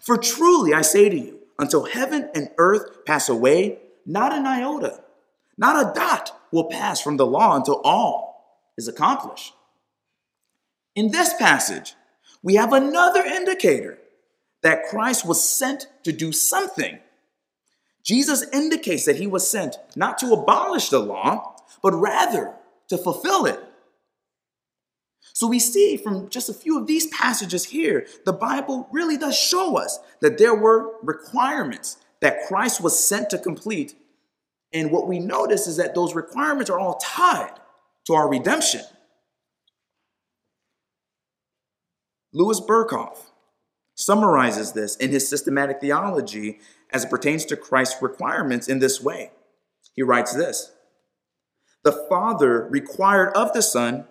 For 0.00 0.16
truly 0.16 0.74
I 0.74 0.82
say 0.82 1.08
to 1.08 1.18
you, 1.18 1.41
until 1.58 1.84
heaven 1.84 2.30
and 2.34 2.50
earth 2.58 3.04
pass 3.04 3.28
away, 3.28 3.78
not 4.06 4.32
an 4.32 4.46
iota, 4.46 5.02
not 5.56 5.80
a 5.80 5.92
dot 5.94 6.38
will 6.50 6.64
pass 6.64 7.00
from 7.00 7.16
the 7.16 7.26
law 7.26 7.56
until 7.56 7.80
all 7.84 8.66
is 8.76 8.88
accomplished. 8.88 9.54
In 10.94 11.10
this 11.10 11.34
passage, 11.34 11.94
we 12.42 12.54
have 12.54 12.72
another 12.72 13.22
indicator 13.22 13.98
that 14.62 14.84
Christ 14.88 15.26
was 15.26 15.48
sent 15.48 15.86
to 16.04 16.12
do 16.12 16.32
something. 16.32 16.98
Jesus 18.02 18.44
indicates 18.52 19.04
that 19.04 19.16
he 19.16 19.26
was 19.26 19.48
sent 19.48 19.76
not 19.94 20.18
to 20.18 20.32
abolish 20.32 20.88
the 20.88 20.98
law, 20.98 21.56
but 21.82 21.92
rather 21.92 22.54
to 22.88 22.98
fulfill 22.98 23.46
it. 23.46 23.60
So 25.32 25.46
we 25.46 25.58
see 25.58 25.96
from 25.96 26.28
just 26.28 26.48
a 26.48 26.54
few 26.54 26.78
of 26.78 26.86
these 26.86 27.06
passages 27.08 27.64
here, 27.64 28.06
the 28.24 28.32
Bible 28.32 28.88
really 28.92 29.16
does 29.16 29.36
show 29.36 29.76
us 29.78 29.98
that 30.20 30.38
there 30.38 30.54
were 30.54 30.94
requirements 31.02 31.96
that 32.20 32.46
Christ 32.46 32.80
was 32.80 32.98
sent 32.98 33.30
to 33.30 33.38
complete. 33.38 33.94
And 34.72 34.90
what 34.90 35.08
we 35.08 35.18
notice 35.18 35.66
is 35.66 35.76
that 35.78 35.94
those 35.94 36.14
requirements 36.14 36.70
are 36.70 36.78
all 36.78 36.98
tied 36.98 37.54
to 38.06 38.14
our 38.14 38.28
redemption. 38.28 38.82
Louis 42.32 42.60
Berkhof 42.60 43.18
summarizes 43.94 44.72
this 44.72 44.96
in 44.96 45.10
his 45.10 45.28
systematic 45.28 45.80
theology 45.80 46.60
as 46.90 47.04
it 47.04 47.10
pertains 47.10 47.44
to 47.46 47.56
Christ's 47.56 48.00
requirements 48.02 48.68
in 48.68 48.78
this 48.78 49.00
way. 49.00 49.30
He 49.94 50.02
writes 50.02 50.34
this 50.34 50.72
The 51.84 52.06
Father 52.08 52.66
required 52.68 53.32
of 53.34 53.52
the 53.52 53.62
Son, 53.62 54.06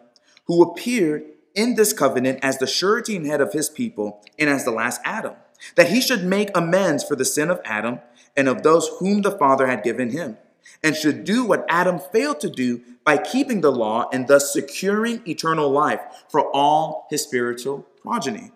who 0.52 0.62
appeared 0.62 1.24
in 1.56 1.76
this 1.76 1.94
covenant 1.94 2.38
as 2.42 2.58
the 2.58 2.68
surety 2.68 3.16
and 3.16 3.26
head 3.26 3.40
of 3.40 3.54
his 3.54 3.70
people 3.70 4.22
and 4.38 4.50
as 4.50 4.66
the 4.66 4.72
last 4.72 5.00
Adam, 5.06 5.34
that 5.76 5.88
he 5.88 6.02
should 6.02 6.26
make 6.26 6.50
amends 6.54 7.06
for 7.06 7.16
the 7.16 7.24
sin 7.24 7.50
of 7.50 7.62
Adam 7.64 8.02
and 8.36 8.50
of 8.50 8.62
those 8.62 8.90
whom 9.00 9.22
the 9.22 9.32
Father 9.32 9.68
had 9.68 9.82
given 9.82 10.10
him, 10.10 10.38
and 10.84 10.94
should 10.94 11.24
do 11.24 11.46
what 11.46 11.66
Adam 11.70 12.00
failed 12.00 12.42
to 12.42 12.50
do 12.50 12.82
by 13.06 13.16
keeping 13.18 13.62
the 13.62 13.72
law 13.72 14.10
and 14.12 14.28
thus 14.28 14.52
securing 14.52 15.26
eternal 15.26 15.70
life 15.72 16.02
for 16.28 16.54
all 16.54 17.08
his 17.10 17.24
spiritual 17.24 17.88
progeny. 18.02 18.52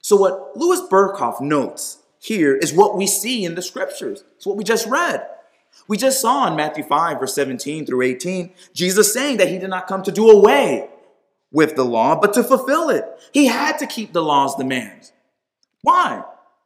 So, 0.00 0.16
what 0.16 0.56
Louis 0.56 0.80
Berkhof 0.90 1.42
notes 1.42 1.98
here 2.20 2.56
is 2.56 2.72
what 2.72 2.96
we 2.96 3.06
see 3.06 3.44
in 3.44 3.54
the 3.54 3.62
scriptures. 3.62 4.24
It's 4.36 4.46
what 4.46 4.56
we 4.56 4.64
just 4.64 4.86
read. 4.86 5.26
We 5.86 5.96
just 5.96 6.20
saw 6.20 6.48
in 6.48 6.56
Matthew 6.56 6.84
5, 6.84 7.20
verse 7.20 7.34
17 7.34 7.86
through 7.86 8.02
18, 8.02 8.52
Jesus 8.72 9.12
saying 9.12 9.36
that 9.36 9.48
he 9.48 9.58
did 9.58 9.70
not 9.70 9.86
come 9.86 10.02
to 10.02 10.12
do 10.12 10.30
away 10.30 10.88
with 11.52 11.76
the 11.76 11.84
law, 11.84 12.18
but 12.18 12.32
to 12.34 12.42
fulfill 12.42 12.90
it. 12.90 13.04
He 13.32 13.46
had 13.46 13.78
to 13.78 13.86
keep 13.86 14.12
the 14.12 14.22
law's 14.22 14.56
demands. 14.56 15.12
Why? 15.82 16.24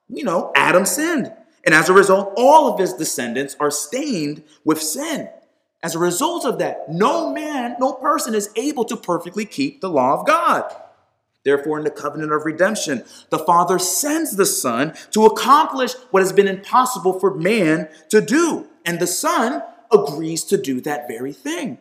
You 0.08 0.24
know, 0.24 0.52
Adam 0.54 0.86
sinned. 0.86 1.32
And 1.64 1.74
as 1.74 1.88
a 1.88 1.92
result, 1.92 2.32
all 2.36 2.72
of 2.72 2.78
his 2.78 2.94
descendants 2.94 3.56
are 3.60 3.70
stained 3.70 4.42
with 4.64 4.80
sin. 4.80 5.28
As 5.82 5.94
a 5.94 5.98
result 5.98 6.44
of 6.44 6.58
that, 6.58 6.88
no 6.88 7.32
man, 7.32 7.76
no 7.78 7.92
person 7.92 8.34
is 8.34 8.50
able 8.56 8.84
to 8.86 8.96
perfectly 8.96 9.44
keep 9.44 9.80
the 9.80 9.90
law 9.90 10.18
of 10.18 10.26
God. 10.26 10.74
Therefore, 11.44 11.78
in 11.78 11.84
the 11.84 11.90
covenant 11.90 12.32
of 12.32 12.44
redemption, 12.44 13.04
the 13.30 13.38
Father 13.38 13.78
sends 13.78 14.36
the 14.36 14.46
Son 14.46 14.94
to 15.12 15.24
accomplish 15.24 15.94
what 16.10 16.22
has 16.22 16.32
been 16.32 16.48
impossible 16.48 17.18
for 17.18 17.34
man 17.34 17.88
to 18.10 18.20
do. 18.20 18.66
And 18.84 18.98
the 18.98 19.06
Son 19.06 19.62
agrees 19.92 20.44
to 20.44 20.56
do 20.56 20.80
that 20.82 21.08
very 21.08 21.32
thing. 21.32 21.78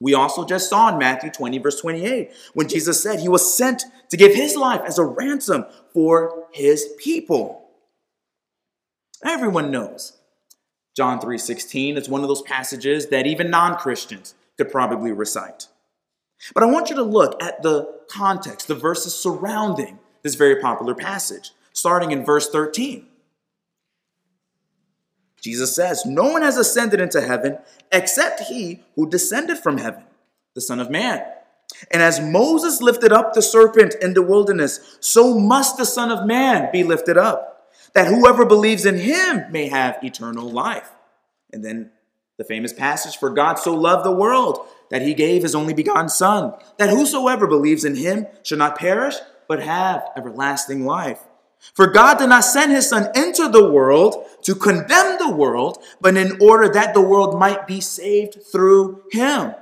We 0.00 0.14
also 0.14 0.44
just 0.44 0.68
saw 0.68 0.92
in 0.92 0.98
Matthew 0.98 1.30
20, 1.30 1.58
verse 1.58 1.80
28, 1.80 2.30
when 2.52 2.68
Jesus 2.68 3.02
said 3.02 3.20
he 3.20 3.28
was 3.28 3.56
sent 3.56 3.84
to 4.10 4.16
give 4.16 4.34
his 4.34 4.54
life 4.56 4.82
as 4.86 4.98
a 4.98 5.04
ransom 5.04 5.64
for 5.92 6.46
his 6.52 6.86
people. 6.98 7.68
Everyone 9.24 9.70
knows 9.70 10.18
John 10.94 11.20
3:16 11.20 11.96
is 11.96 12.08
one 12.08 12.22
of 12.22 12.28
those 12.28 12.42
passages 12.42 13.08
that 13.08 13.26
even 13.26 13.50
non-Christians 13.50 14.34
could 14.56 14.70
probably 14.70 15.10
recite. 15.10 15.68
But 16.52 16.62
I 16.62 16.66
want 16.66 16.90
you 16.90 16.96
to 16.96 17.02
look 17.02 17.42
at 17.42 17.62
the 17.62 18.00
context, 18.08 18.68
the 18.68 18.74
verses 18.74 19.14
surrounding 19.14 19.98
this 20.22 20.34
very 20.34 20.60
popular 20.60 20.94
passage, 20.94 21.52
starting 21.72 22.10
in 22.10 22.24
verse 22.24 22.50
13. 22.50 23.06
Jesus 25.40 25.74
says, 25.74 26.04
No 26.06 26.24
one 26.24 26.42
has 26.42 26.56
ascended 26.56 27.00
into 27.00 27.20
heaven 27.20 27.58
except 27.92 28.40
he 28.40 28.82
who 28.96 29.08
descended 29.08 29.58
from 29.58 29.78
heaven, 29.78 30.04
the 30.54 30.60
Son 30.60 30.80
of 30.80 30.90
Man. 30.90 31.22
And 31.90 32.02
as 32.02 32.20
Moses 32.20 32.80
lifted 32.80 33.12
up 33.12 33.34
the 33.34 33.42
serpent 33.42 33.94
in 34.00 34.14
the 34.14 34.22
wilderness, 34.22 34.96
so 35.00 35.38
must 35.38 35.76
the 35.76 35.84
Son 35.84 36.10
of 36.10 36.26
Man 36.26 36.70
be 36.72 36.82
lifted 36.82 37.18
up, 37.18 37.70
that 37.94 38.06
whoever 38.06 38.44
believes 38.44 38.86
in 38.86 38.96
him 38.96 39.50
may 39.50 39.68
have 39.68 40.02
eternal 40.02 40.48
life. 40.48 40.90
And 41.52 41.64
then 41.64 41.90
the 42.36 42.44
famous 42.44 42.72
passage, 42.72 43.16
For 43.16 43.30
God 43.30 43.54
so 43.54 43.74
loved 43.74 44.04
the 44.04 44.12
world 44.12 44.66
that 44.90 45.02
he 45.02 45.14
gave 45.14 45.42
his 45.42 45.54
only 45.54 45.74
begotten 45.74 46.08
Son, 46.08 46.54
that 46.78 46.90
whosoever 46.90 47.46
believes 47.46 47.84
in 47.84 47.96
him 47.96 48.26
should 48.42 48.58
not 48.58 48.78
perish, 48.78 49.16
but 49.48 49.62
have 49.62 50.08
everlasting 50.16 50.84
life. 50.84 51.20
For 51.72 51.86
God 51.86 52.18
did 52.18 52.28
not 52.28 52.44
send 52.44 52.72
his 52.72 52.88
Son 52.88 53.10
into 53.14 53.48
the 53.48 53.68
world 53.70 54.26
to 54.42 54.54
condemn 54.54 55.18
the 55.18 55.34
world, 55.34 55.82
but 56.00 56.16
in 56.16 56.38
order 56.40 56.68
that 56.68 56.92
the 56.92 57.00
world 57.00 57.38
might 57.38 57.66
be 57.66 57.80
saved 57.80 58.38
through 58.52 59.02
him. 59.10 59.54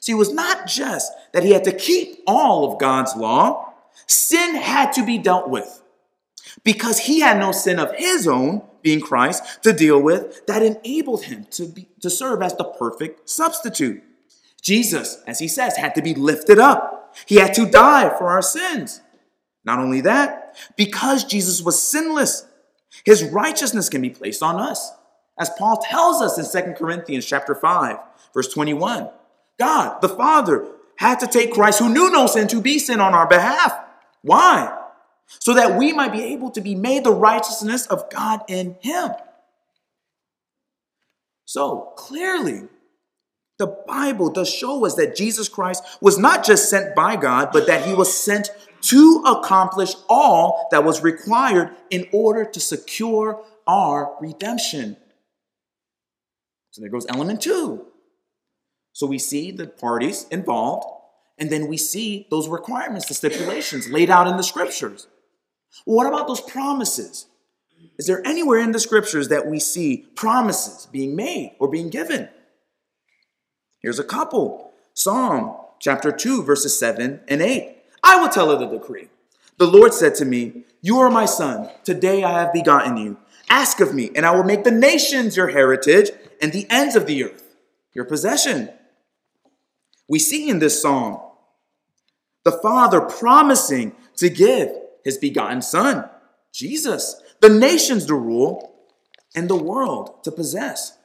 See, 0.00 0.12
it 0.12 0.16
was 0.16 0.32
not 0.32 0.66
just 0.66 1.10
that 1.32 1.44
he 1.44 1.52
had 1.52 1.64
to 1.64 1.72
keep 1.72 2.20
all 2.26 2.70
of 2.70 2.78
God's 2.78 3.16
law, 3.16 3.72
sin 4.06 4.56
had 4.56 4.92
to 4.94 5.04
be 5.04 5.18
dealt 5.18 5.48
with. 5.48 5.82
Because 6.64 7.00
he 7.00 7.20
had 7.20 7.38
no 7.38 7.52
sin 7.52 7.78
of 7.78 7.94
his 7.94 8.26
own, 8.26 8.62
being 8.82 9.00
Christ, 9.00 9.62
to 9.62 9.72
deal 9.72 10.00
with 10.00 10.46
that 10.46 10.62
enabled 10.62 11.24
him 11.24 11.46
to, 11.52 11.66
be, 11.66 11.88
to 12.00 12.10
serve 12.10 12.42
as 12.42 12.54
the 12.56 12.64
perfect 12.64 13.28
substitute. 13.28 14.02
Jesus, 14.62 15.22
as 15.26 15.38
he 15.38 15.48
says, 15.48 15.76
had 15.76 15.94
to 15.94 16.02
be 16.02 16.14
lifted 16.14 16.58
up. 16.58 17.16
He 17.26 17.36
had 17.36 17.54
to 17.54 17.66
die 17.66 18.16
for 18.18 18.28
our 18.28 18.42
sins. 18.42 19.00
Not 19.64 19.78
only 19.78 20.00
that, 20.02 20.56
because 20.76 21.24
Jesus 21.24 21.62
was 21.62 21.82
sinless, 21.82 22.46
his 23.04 23.22
righteousness 23.24 23.88
can 23.88 24.02
be 24.02 24.10
placed 24.10 24.42
on 24.42 24.56
us. 24.56 24.92
As 25.38 25.50
Paul 25.50 25.78
tells 25.78 26.20
us 26.20 26.54
in 26.54 26.64
2 26.64 26.72
Corinthians 26.74 27.24
chapter 27.24 27.54
5, 27.54 27.98
verse 28.34 28.52
21, 28.52 29.08
God, 29.58 30.00
the 30.00 30.08
Father, 30.08 30.66
had 30.96 31.20
to 31.20 31.26
take 31.26 31.52
Christ 31.52 31.78
who 31.78 31.88
knew 31.88 32.10
no 32.10 32.26
sin 32.26 32.48
to 32.48 32.60
be 32.60 32.78
sin 32.78 33.00
on 33.00 33.14
our 33.14 33.28
behalf. 33.28 33.72
Why? 34.22 34.77
So 35.38 35.54
that 35.54 35.78
we 35.78 35.92
might 35.92 36.12
be 36.12 36.22
able 36.24 36.50
to 36.52 36.60
be 36.60 36.74
made 36.74 37.04
the 37.04 37.12
righteousness 37.12 37.86
of 37.86 38.10
God 38.10 38.40
in 38.48 38.76
Him. 38.80 39.10
So 41.44 41.92
clearly, 41.96 42.68
the 43.58 43.66
Bible 43.66 44.30
does 44.30 44.52
show 44.52 44.84
us 44.86 44.94
that 44.94 45.16
Jesus 45.16 45.48
Christ 45.48 45.82
was 46.00 46.18
not 46.18 46.44
just 46.44 46.70
sent 46.70 46.94
by 46.94 47.16
God, 47.16 47.50
but 47.52 47.66
that 47.66 47.86
He 47.86 47.94
was 47.94 48.16
sent 48.16 48.50
to 48.80 49.24
accomplish 49.26 49.94
all 50.08 50.68
that 50.70 50.84
was 50.84 51.02
required 51.02 51.74
in 51.90 52.06
order 52.12 52.44
to 52.44 52.60
secure 52.60 53.42
our 53.66 54.16
redemption. 54.20 54.96
So 56.70 56.80
there 56.80 56.90
goes 56.90 57.06
element 57.08 57.40
two. 57.40 57.86
So 58.92 59.06
we 59.06 59.18
see 59.18 59.50
the 59.50 59.66
parties 59.66 60.26
involved, 60.30 60.86
and 61.38 61.50
then 61.50 61.66
we 61.66 61.76
see 61.76 62.26
those 62.30 62.48
requirements, 62.48 63.06
the 63.06 63.14
stipulations 63.14 63.88
laid 63.88 64.10
out 64.10 64.26
in 64.26 64.36
the 64.36 64.42
scriptures. 64.42 65.06
What 65.84 66.06
about 66.06 66.26
those 66.26 66.40
promises? 66.40 67.26
Is 67.98 68.06
there 68.06 68.26
anywhere 68.26 68.60
in 68.60 68.72
the 68.72 68.78
scriptures 68.78 69.28
that 69.28 69.46
we 69.46 69.58
see 69.58 70.06
promises 70.14 70.86
being 70.86 71.16
made 71.16 71.56
or 71.58 71.68
being 71.68 71.90
given? 71.90 72.28
Here's 73.80 73.98
a 73.98 74.04
couple 74.04 74.72
Psalm 74.94 75.56
chapter 75.80 76.10
2, 76.10 76.42
verses 76.42 76.78
7 76.78 77.20
and 77.28 77.42
8. 77.42 77.76
I 78.02 78.20
will 78.20 78.28
tell 78.28 78.50
of 78.50 78.60
the 78.60 78.66
decree. 78.66 79.08
The 79.58 79.66
Lord 79.66 79.92
said 79.94 80.14
to 80.16 80.24
me, 80.24 80.64
You 80.80 80.98
are 80.98 81.10
my 81.10 81.24
son. 81.24 81.70
Today 81.84 82.22
I 82.24 82.40
have 82.40 82.52
begotten 82.52 82.96
you. 82.96 83.18
Ask 83.50 83.80
of 83.80 83.94
me, 83.94 84.10
and 84.14 84.26
I 84.26 84.32
will 84.32 84.44
make 84.44 84.64
the 84.64 84.70
nations 84.70 85.36
your 85.36 85.48
heritage 85.48 86.10
and 86.40 86.52
the 86.52 86.66
ends 86.70 86.94
of 86.96 87.06
the 87.06 87.24
earth 87.24 87.56
your 87.92 88.04
possession. 88.04 88.70
We 90.08 90.18
see 90.18 90.48
in 90.48 90.60
this 90.60 90.80
psalm 90.80 91.20
the 92.44 92.52
Father 92.52 93.00
promising 93.00 93.96
to 94.16 94.30
give 94.30 94.70
his 95.08 95.16
begotten 95.16 95.62
Son, 95.62 96.04
Jesus, 96.52 97.22
the 97.40 97.48
nations 97.48 98.04
to 98.04 98.14
rule 98.14 98.74
and 99.34 99.48
the 99.48 99.56
world 99.56 100.22
to 100.22 100.30
possess. 100.30 100.98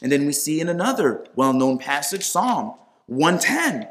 And 0.00 0.10
then 0.10 0.24
we 0.24 0.32
see 0.32 0.58
in 0.58 0.70
another 0.70 1.26
well 1.36 1.52
known 1.52 1.76
passage, 1.76 2.24
Psalm 2.24 2.76
110, 3.08 3.88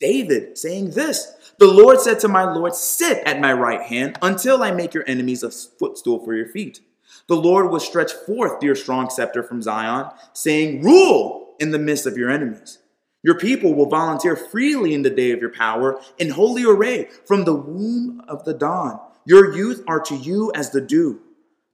David 0.00 0.58
saying 0.58 0.90
this 0.90 1.54
The 1.60 1.68
Lord 1.68 2.00
said 2.00 2.18
to 2.20 2.28
my 2.28 2.52
Lord, 2.52 2.74
Sit 2.74 3.18
at 3.24 3.40
my 3.40 3.52
right 3.52 3.82
hand 3.82 4.18
until 4.20 4.64
I 4.64 4.72
make 4.72 4.92
your 4.92 5.04
enemies 5.06 5.44
a 5.44 5.52
footstool 5.52 6.24
for 6.24 6.34
your 6.34 6.48
feet. 6.48 6.80
The 7.28 7.36
Lord 7.36 7.70
will 7.70 7.78
stretch 7.78 8.12
forth 8.12 8.60
your 8.60 8.74
strong 8.74 9.08
scepter 9.08 9.44
from 9.44 9.62
Zion, 9.62 10.10
saying, 10.32 10.82
Rule 10.82 11.54
in 11.60 11.70
the 11.70 11.78
midst 11.78 12.06
of 12.06 12.16
your 12.16 12.28
enemies. 12.28 12.79
Your 13.22 13.34
people 13.34 13.74
will 13.74 13.88
volunteer 13.88 14.34
freely 14.34 14.94
in 14.94 15.02
the 15.02 15.10
day 15.10 15.30
of 15.32 15.40
your 15.40 15.52
power, 15.52 16.00
in 16.18 16.30
holy 16.30 16.64
array 16.64 17.08
from 17.26 17.44
the 17.44 17.54
womb 17.54 18.22
of 18.26 18.44
the 18.44 18.54
dawn. 18.54 18.98
Your 19.24 19.54
youth 19.54 19.84
are 19.86 20.00
to 20.00 20.16
you 20.16 20.50
as 20.54 20.70
the 20.70 20.80
dew. 20.80 21.20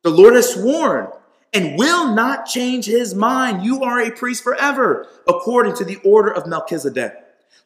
The 0.02 0.10
Lord 0.10 0.34
has 0.34 0.54
sworn 0.54 1.08
and 1.52 1.78
will 1.78 2.14
not 2.14 2.46
change 2.46 2.86
his 2.86 3.14
mind. 3.14 3.64
You 3.64 3.82
are 3.82 4.00
a 4.00 4.10
priest 4.10 4.42
forever, 4.42 5.06
according 5.28 5.74
to 5.76 5.84
the 5.84 5.96
order 6.04 6.30
of 6.30 6.46
Melchizedek. 6.46 7.14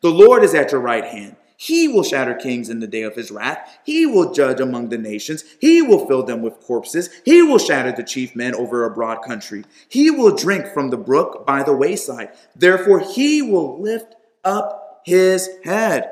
The 0.02 0.10
Lord 0.10 0.44
is 0.44 0.54
at 0.54 0.72
your 0.72 0.80
right 0.80 1.04
hand. 1.04 1.36
He 1.62 1.88
will 1.88 2.02
shatter 2.02 2.34
kings 2.34 2.70
in 2.70 2.80
the 2.80 2.86
day 2.86 3.02
of 3.02 3.16
his 3.16 3.30
wrath. 3.30 3.80
He 3.84 4.06
will 4.06 4.32
judge 4.32 4.60
among 4.60 4.88
the 4.88 4.96
nations. 4.96 5.44
He 5.60 5.82
will 5.82 6.06
fill 6.06 6.22
them 6.22 6.40
with 6.40 6.58
corpses. 6.60 7.10
He 7.22 7.42
will 7.42 7.58
shatter 7.58 7.92
the 7.92 8.02
chief 8.02 8.34
men 8.34 8.54
over 8.54 8.82
a 8.82 8.90
broad 8.90 9.18
country. 9.22 9.64
He 9.86 10.10
will 10.10 10.34
drink 10.34 10.68
from 10.68 10.88
the 10.88 10.96
brook 10.96 11.44
by 11.44 11.62
the 11.62 11.76
wayside. 11.76 12.30
Therefore, 12.56 13.00
he 13.00 13.42
will 13.42 13.78
lift 13.78 14.14
up 14.42 15.02
his 15.04 15.50
head. 15.62 16.10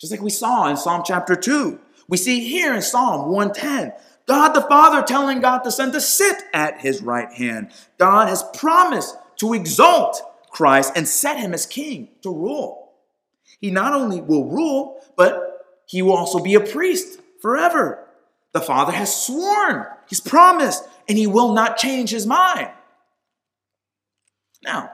Just 0.00 0.12
like 0.12 0.22
we 0.22 0.30
saw 0.30 0.68
in 0.68 0.76
Psalm 0.76 1.02
chapter 1.04 1.34
2. 1.34 1.80
We 2.06 2.18
see 2.18 2.48
here 2.48 2.72
in 2.74 2.82
Psalm 2.82 3.32
110 3.32 3.94
God 4.28 4.52
the 4.52 4.60
Father 4.60 5.02
telling 5.02 5.40
God 5.40 5.64
the 5.64 5.72
Son 5.72 5.90
to 5.90 6.00
sit 6.00 6.36
at 6.54 6.80
his 6.82 7.02
right 7.02 7.32
hand. 7.32 7.72
God 7.98 8.28
has 8.28 8.44
promised 8.54 9.16
to 9.38 9.54
exalt 9.54 10.22
Christ 10.50 10.92
and 10.94 11.08
set 11.08 11.38
him 11.38 11.52
as 11.52 11.66
king 11.66 12.10
to 12.22 12.32
rule. 12.32 12.87
He 13.60 13.70
not 13.70 13.92
only 13.92 14.20
will 14.20 14.46
rule, 14.46 15.00
but 15.16 15.58
he 15.86 16.02
will 16.02 16.16
also 16.16 16.38
be 16.38 16.54
a 16.54 16.60
priest 16.60 17.20
forever. 17.40 18.06
The 18.52 18.60
Father 18.60 18.92
has 18.92 19.14
sworn, 19.14 19.86
he's 20.08 20.20
promised, 20.20 20.84
and 21.08 21.18
he 21.18 21.26
will 21.26 21.52
not 21.52 21.76
change 21.76 22.10
his 22.10 22.26
mind. 22.26 22.70
Now, 24.62 24.90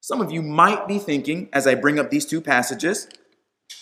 some 0.00 0.20
of 0.20 0.30
you 0.30 0.42
might 0.42 0.88
be 0.88 0.98
thinking 0.98 1.48
as 1.52 1.66
I 1.66 1.74
bring 1.74 1.98
up 1.98 2.10
these 2.10 2.26
two 2.26 2.40
passages, 2.40 3.08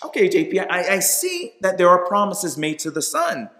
okay, 0.04 0.28
JP, 0.28 0.66
I, 0.71 0.97
I 0.97 0.99
see 0.99 1.54
that 1.61 1.78
there 1.78 1.88
are 1.88 2.07
promises 2.07 2.57
made 2.57 2.78
to 2.80 2.90
the 2.90 3.02
Son, 3.02 3.50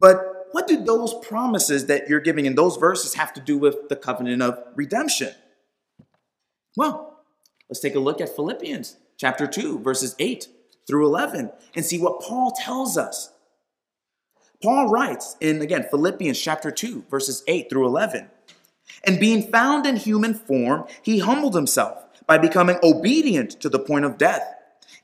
but 0.00 0.48
what 0.52 0.66
do 0.68 0.82
those 0.82 1.14
promises 1.26 1.86
that 1.86 2.08
you're 2.08 2.20
giving 2.20 2.46
in 2.46 2.54
those 2.54 2.76
verses 2.76 3.14
have 3.14 3.32
to 3.34 3.40
do 3.40 3.58
with 3.58 3.88
the 3.88 3.96
covenant 3.96 4.40
of 4.42 4.58
redemption? 4.76 5.32
Well, 6.76 7.24
let's 7.68 7.80
take 7.80 7.94
a 7.94 8.00
look 8.00 8.20
at 8.20 8.34
Philippians 8.34 8.96
chapter 9.16 9.46
2, 9.46 9.80
verses 9.80 10.14
8 10.18 10.48
through 10.86 11.06
11, 11.06 11.50
and 11.74 11.84
see 11.84 11.98
what 11.98 12.20
Paul 12.20 12.52
tells 12.52 12.96
us. 12.96 13.30
Paul 14.62 14.88
writes 14.88 15.36
in, 15.40 15.60
again, 15.60 15.86
Philippians 15.90 16.40
chapter 16.40 16.70
2, 16.70 17.04
verses 17.10 17.42
8 17.46 17.68
through 17.68 17.86
11. 17.86 18.30
And 19.04 19.20
being 19.20 19.50
found 19.50 19.86
in 19.86 19.96
human 19.96 20.34
form, 20.34 20.86
he 21.02 21.18
humbled 21.18 21.54
himself 21.54 22.02
by 22.26 22.38
becoming 22.38 22.78
obedient 22.82 23.50
to 23.60 23.68
the 23.68 23.78
point 23.78 24.04
of 24.04 24.16
death, 24.16 24.42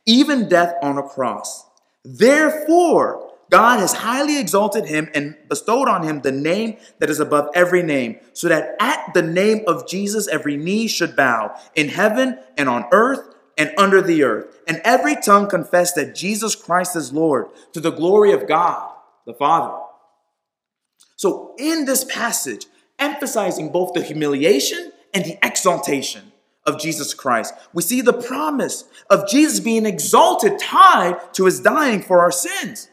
even 0.07 0.49
death 0.49 0.75
on 0.83 0.97
a 0.97 1.03
cross. 1.03 1.67
Therefore, 2.05 3.31
God 3.51 3.81
has 3.81 3.93
highly 3.93 4.39
exalted 4.39 4.87
him 4.87 5.11
and 5.13 5.37
bestowed 5.49 5.89
on 5.89 6.05
him 6.05 6.21
the 6.21 6.33
name 6.33 6.77
that 6.99 7.11
is 7.11 7.21
above 7.21 7.51
every 7.55 7.83
name, 7.83 8.19
so 8.33 8.49
that 8.49 8.77
at 8.81 9.13
the 9.13 9.23
name 9.23 9.65
of 9.67 9.89
Jesus 9.89 10.29
every 10.29 10.57
knee 10.57 10.87
should 10.87 11.17
bow 11.17 11.55
in 11.75 11.89
heaven 11.89 12.39
and 12.57 12.69
on 12.69 12.87
earth 12.93 13.35
and 13.61 13.75
under 13.77 14.01
the 14.01 14.23
earth, 14.23 14.59
and 14.67 14.81
every 14.85 15.15
tongue 15.15 15.47
confess 15.47 15.93
that 15.93 16.15
Jesus 16.15 16.57
Christ 16.57 16.97
is 16.97 17.13
Lord 17.13 17.49
to 17.75 17.81
the 17.81 17.91
glory 17.91 18.33
of 18.33 18.49
God 18.49 18.91
the 19.27 19.35
Father. 19.35 19.79
So, 21.17 21.55
in 21.59 21.85
this 21.85 22.05
passage, 22.05 22.65
emphasizing 22.99 23.71
both 23.71 23.93
the 23.93 24.03
humiliation 24.03 24.93
and 25.13 25.27
the 25.27 25.39
exaltation 25.47 26.33
of 26.65 26.81
Jesus 26.81 27.13
Christ, 27.13 27.53
we 27.75 27.83
see 27.83 28.01
the 28.01 28.15
promise 28.15 28.85
of 29.11 29.29
Jesus 29.29 29.61
being 29.61 29.85
exalted 29.85 30.59
tied 30.59 31.35
to 31.35 31.45
his 31.45 31.61
dying 31.61 32.01
for 32.01 32.21
our 32.21 32.33
sins. 32.33 32.89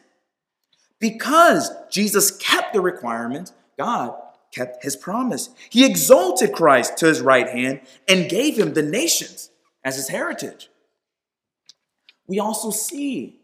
Because 1.00 1.72
Jesus 1.90 2.30
kept 2.30 2.74
the 2.74 2.82
requirement, 2.82 3.54
God 3.78 4.16
kept 4.54 4.84
his 4.84 4.98
promise. 4.98 5.50
He 5.70 5.86
exalted 5.86 6.52
Christ 6.52 6.98
to 6.98 7.06
his 7.06 7.22
right 7.22 7.48
hand 7.48 7.80
and 8.06 8.30
gave 8.30 8.58
him 8.58 8.74
the 8.74 8.84
nations 8.84 9.50
as 9.88 9.96
his 9.96 10.10
heritage. 10.10 10.70
We 12.28 12.40
also 12.40 12.72
see 12.72 13.40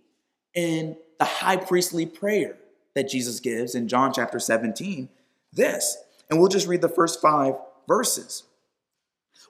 in 0.53 0.97
the 1.17 1.23
high 1.23 1.55
priestly 1.55 2.05
prayer 2.05 2.57
that 2.95 3.07
Jesus 3.07 3.39
gives 3.39 3.75
in 3.75 3.87
John 3.87 4.11
chapter 4.13 4.41
17 4.41 5.07
this, 5.53 5.95
and 6.29 6.37
we'll 6.37 6.49
just 6.49 6.67
read 6.67 6.81
the 6.81 6.89
first 6.89 7.21
five 7.21 7.55
verses. 7.87 8.43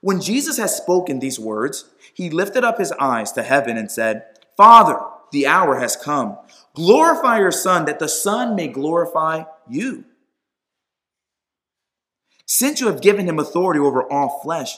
When 0.02 0.22
Jesus 0.22 0.60
has 0.60 0.78
spoken 0.78 1.18
these 1.18 1.40
words, 1.40 1.86
he 2.14 2.30
lifted 2.30 2.64
up 2.64 2.78
his 2.78 2.92
eyes 3.00 3.32
to 3.32 3.42
heaven 3.42 3.76
and 3.76 3.92
said, 3.92 4.26
Father, 4.56 5.00
the 5.32 5.48
hour 5.48 5.80
has 5.80 5.96
come. 5.96 6.38
Glorify 6.76 7.40
your 7.40 7.52
Son, 7.52 7.86
that 7.86 7.98
the 7.98 8.08
Son 8.08 8.56
may 8.56 8.68
glorify 8.68 9.46
you. 9.68 10.06
Since 12.46 12.82
you 12.82 12.86
have 12.86 13.02
given 13.02 13.28
him 13.28 13.40
authority 13.40 13.80
over 13.80 14.04
all 14.04 14.42
flesh, 14.44 14.78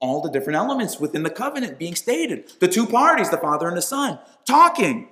all 0.00 0.22
the 0.22 0.30
different 0.30 0.56
elements 0.56 0.98
within 0.98 1.22
the 1.22 1.30
covenant 1.30 1.78
being 1.78 1.94
stated. 1.94 2.52
The 2.58 2.68
two 2.68 2.86
parties, 2.86 3.30
the 3.30 3.36
Father 3.36 3.68
and 3.68 3.76
the 3.76 3.82
Son, 3.82 4.18
talking, 4.46 5.08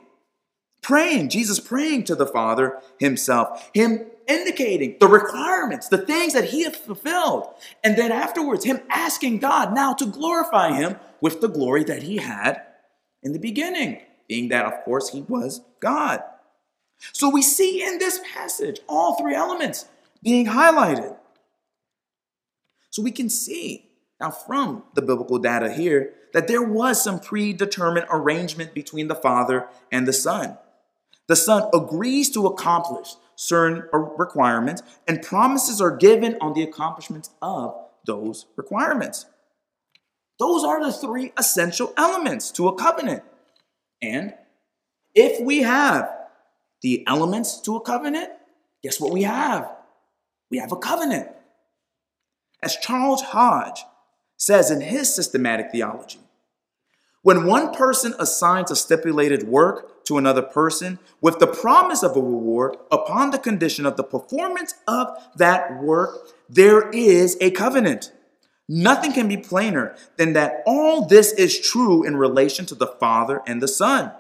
praying, 0.83 1.29
Jesus 1.29 1.61
praying 1.61 2.05
to 2.05 2.15
the 2.15 2.27
Father 2.27 2.81
himself, 2.99 3.71
him 3.75 4.07
indicating 4.27 4.97
the 5.01 5.09
requirements, 5.09 5.89
the 5.89 5.99
things 5.99 6.33
that 6.33 6.45
he 6.45 6.65
had 6.65 6.77
fulfilled. 6.77 7.49
And 7.85 7.97
then 7.97 8.13
afterwards, 8.13 8.65
him 8.65 8.81
asking 8.89 9.39
God 9.39 9.75
now 9.75 9.95
to 9.95 10.07
glorify 10.07 10.73
him 10.73 10.97
with 11.21 11.41
the 11.41 11.49
glory 11.49 11.85
that 11.85 12.03
he 12.03 12.17
had 12.19 12.63
in 13.23 13.33
the 13.33 13.39
beginning, 13.39 14.01
being 14.29 14.49
that, 14.49 14.67
of 14.67 14.85
course, 14.85 15.11
he 15.11 15.23
was 15.23 15.63
God. 15.81 16.23
So 17.13 17.29
we 17.29 17.43
see 17.43 17.83
in 17.83 17.99
this 17.99 18.21
passage 18.35 18.81
all 18.89 19.17
three 19.17 19.35
elements 19.35 19.87
being 20.23 20.47
highlighted. 20.47 21.17
So 22.91 23.03
we 23.03 23.11
can 23.11 23.31
see 23.31 23.88
now 24.21 24.31
from 24.31 24.85
the 24.95 25.03
biblical 25.03 25.39
data 25.39 25.73
here 25.73 26.15
that 26.33 26.49
there 26.49 26.63
was 26.63 27.03
some 27.03 27.21
predetermined 27.21 28.07
arrangement 28.11 28.75
between 28.75 29.09
the 29.09 29.15
Father 29.15 29.69
and 29.91 30.07
the 30.07 30.13
Son. 30.13 30.59
The 31.27 31.37
Son 31.37 31.69
agrees 31.73 32.31
to 32.31 32.47
accomplish 32.47 33.15
certain 33.37 33.85
uh, 33.95 33.99
requirements, 33.99 34.83
and 35.07 35.23
promises 35.23 35.81
are 35.81 35.97
given 35.97 36.37
on 36.41 36.55
the 36.55 36.63
accomplishments 36.63 37.31
of 37.41 37.75
those 38.05 38.47
requirements. 38.57 39.27
Those 40.39 40.65
are 40.65 40.85
the 40.85 40.93
three 40.93 41.33
essential 41.37 41.93
elements 41.97 42.51
to 42.53 42.69
a 42.69 42.75
covenant. 42.75 43.23
And 44.03 44.35
if 45.15 45.41
we 45.41 45.63
have 45.63 46.11
the 46.83 47.05
elements 47.07 47.61
to 47.63 47.77
a 47.77 47.81
covenant, 47.81 48.31
guess 48.83 49.01
what 49.01 49.13
we 49.13 49.23
have? 49.23 49.71
We 50.51 50.59
have 50.59 50.73
a 50.73 50.77
covenant. 50.77 51.29
As 52.63 52.77
Charles 52.77 53.23
Hodge 53.23 53.85
says 54.39 54.71
in 54.71 54.81
his 54.81 55.15
systematic 55.15 55.71
theology, 55.71 56.21
When 57.23 57.45
one 57.45 57.75
person 57.75 58.15
assigns 58.19 58.71
a 58.71 58.77
stipulated 58.77 59.43
work 59.43 60.05
to 60.05 60.17
another 60.17 60.41
person 60.41 60.99
with 61.21 61.41
the 61.41 61.47
promise 61.47 62.03
of 62.03 62.17
a 62.17 62.21
reward 62.21 62.77
upon 62.91 63.31
the 63.31 63.39
condition 63.39 63.85
of 63.85 63.97
the 63.99 64.05
performance 64.05 64.73
of 64.87 65.09
that 65.37 65.83
work, 65.83 66.33
there 66.49 66.89
is 66.91 67.37
a 67.41 67.51
covenant. 67.51 68.13
Nothing 68.69 69.13
can 69.13 69.29
be 69.29 69.37
plainer 69.37 69.97
than 70.17 70.35
that 70.35 70.63
all 70.67 71.07
this 71.07 71.33
is 71.33 71.59
true 71.59 72.05
in 72.05 72.17
relation 72.17 72.65
to 72.67 72.75
the 72.75 72.87
Father 72.87 73.43
and 73.47 73.61
the 73.61 73.69
Son. 73.69 74.13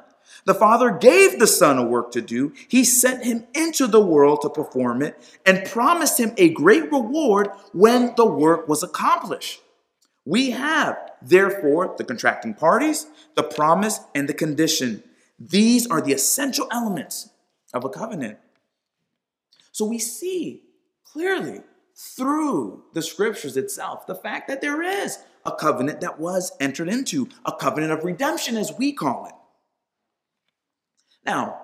The 0.46 0.54
Father 0.54 0.90
gave 0.90 1.38
the 1.38 1.46
Son 1.46 1.78
a 1.78 1.84
work 1.84 2.10
to 2.12 2.20
do. 2.20 2.52
He 2.66 2.82
sent 2.82 3.24
him 3.24 3.46
into 3.54 3.86
the 3.86 4.00
world 4.00 4.40
to 4.42 4.50
perform 4.50 5.02
it 5.02 5.18
and 5.44 5.66
promised 5.66 6.18
him 6.18 6.32
a 6.36 6.48
great 6.48 6.90
reward 6.90 7.48
when 7.72 8.14
the 8.16 8.26
work 8.26 8.66
was 8.66 8.82
accomplished. 8.82 9.60
We 10.28 10.50
have, 10.50 10.98
therefore, 11.22 11.94
the 11.96 12.04
contracting 12.04 12.52
parties, 12.52 13.06
the 13.34 13.42
promise, 13.42 14.00
and 14.14 14.28
the 14.28 14.34
condition. 14.34 15.02
These 15.38 15.86
are 15.86 16.02
the 16.02 16.12
essential 16.12 16.68
elements 16.70 17.30
of 17.72 17.82
a 17.82 17.88
covenant. 17.88 18.36
So 19.72 19.86
we 19.86 19.98
see 19.98 20.64
clearly 21.02 21.62
through 21.96 22.84
the 22.92 23.00
scriptures 23.00 23.56
itself 23.56 24.06
the 24.06 24.14
fact 24.14 24.48
that 24.48 24.60
there 24.60 24.82
is 24.82 25.18
a 25.46 25.52
covenant 25.52 26.02
that 26.02 26.20
was 26.20 26.52
entered 26.60 26.90
into, 26.90 27.30
a 27.46 27.52
covenant 27.52 27.92
of 27.92 28.04
redemption, 28.04 28.58
as 28.58 28.70
we 28.76 28.92
call 28.92 29.24
it. 29.24 29.34
Now, 31.24 31.58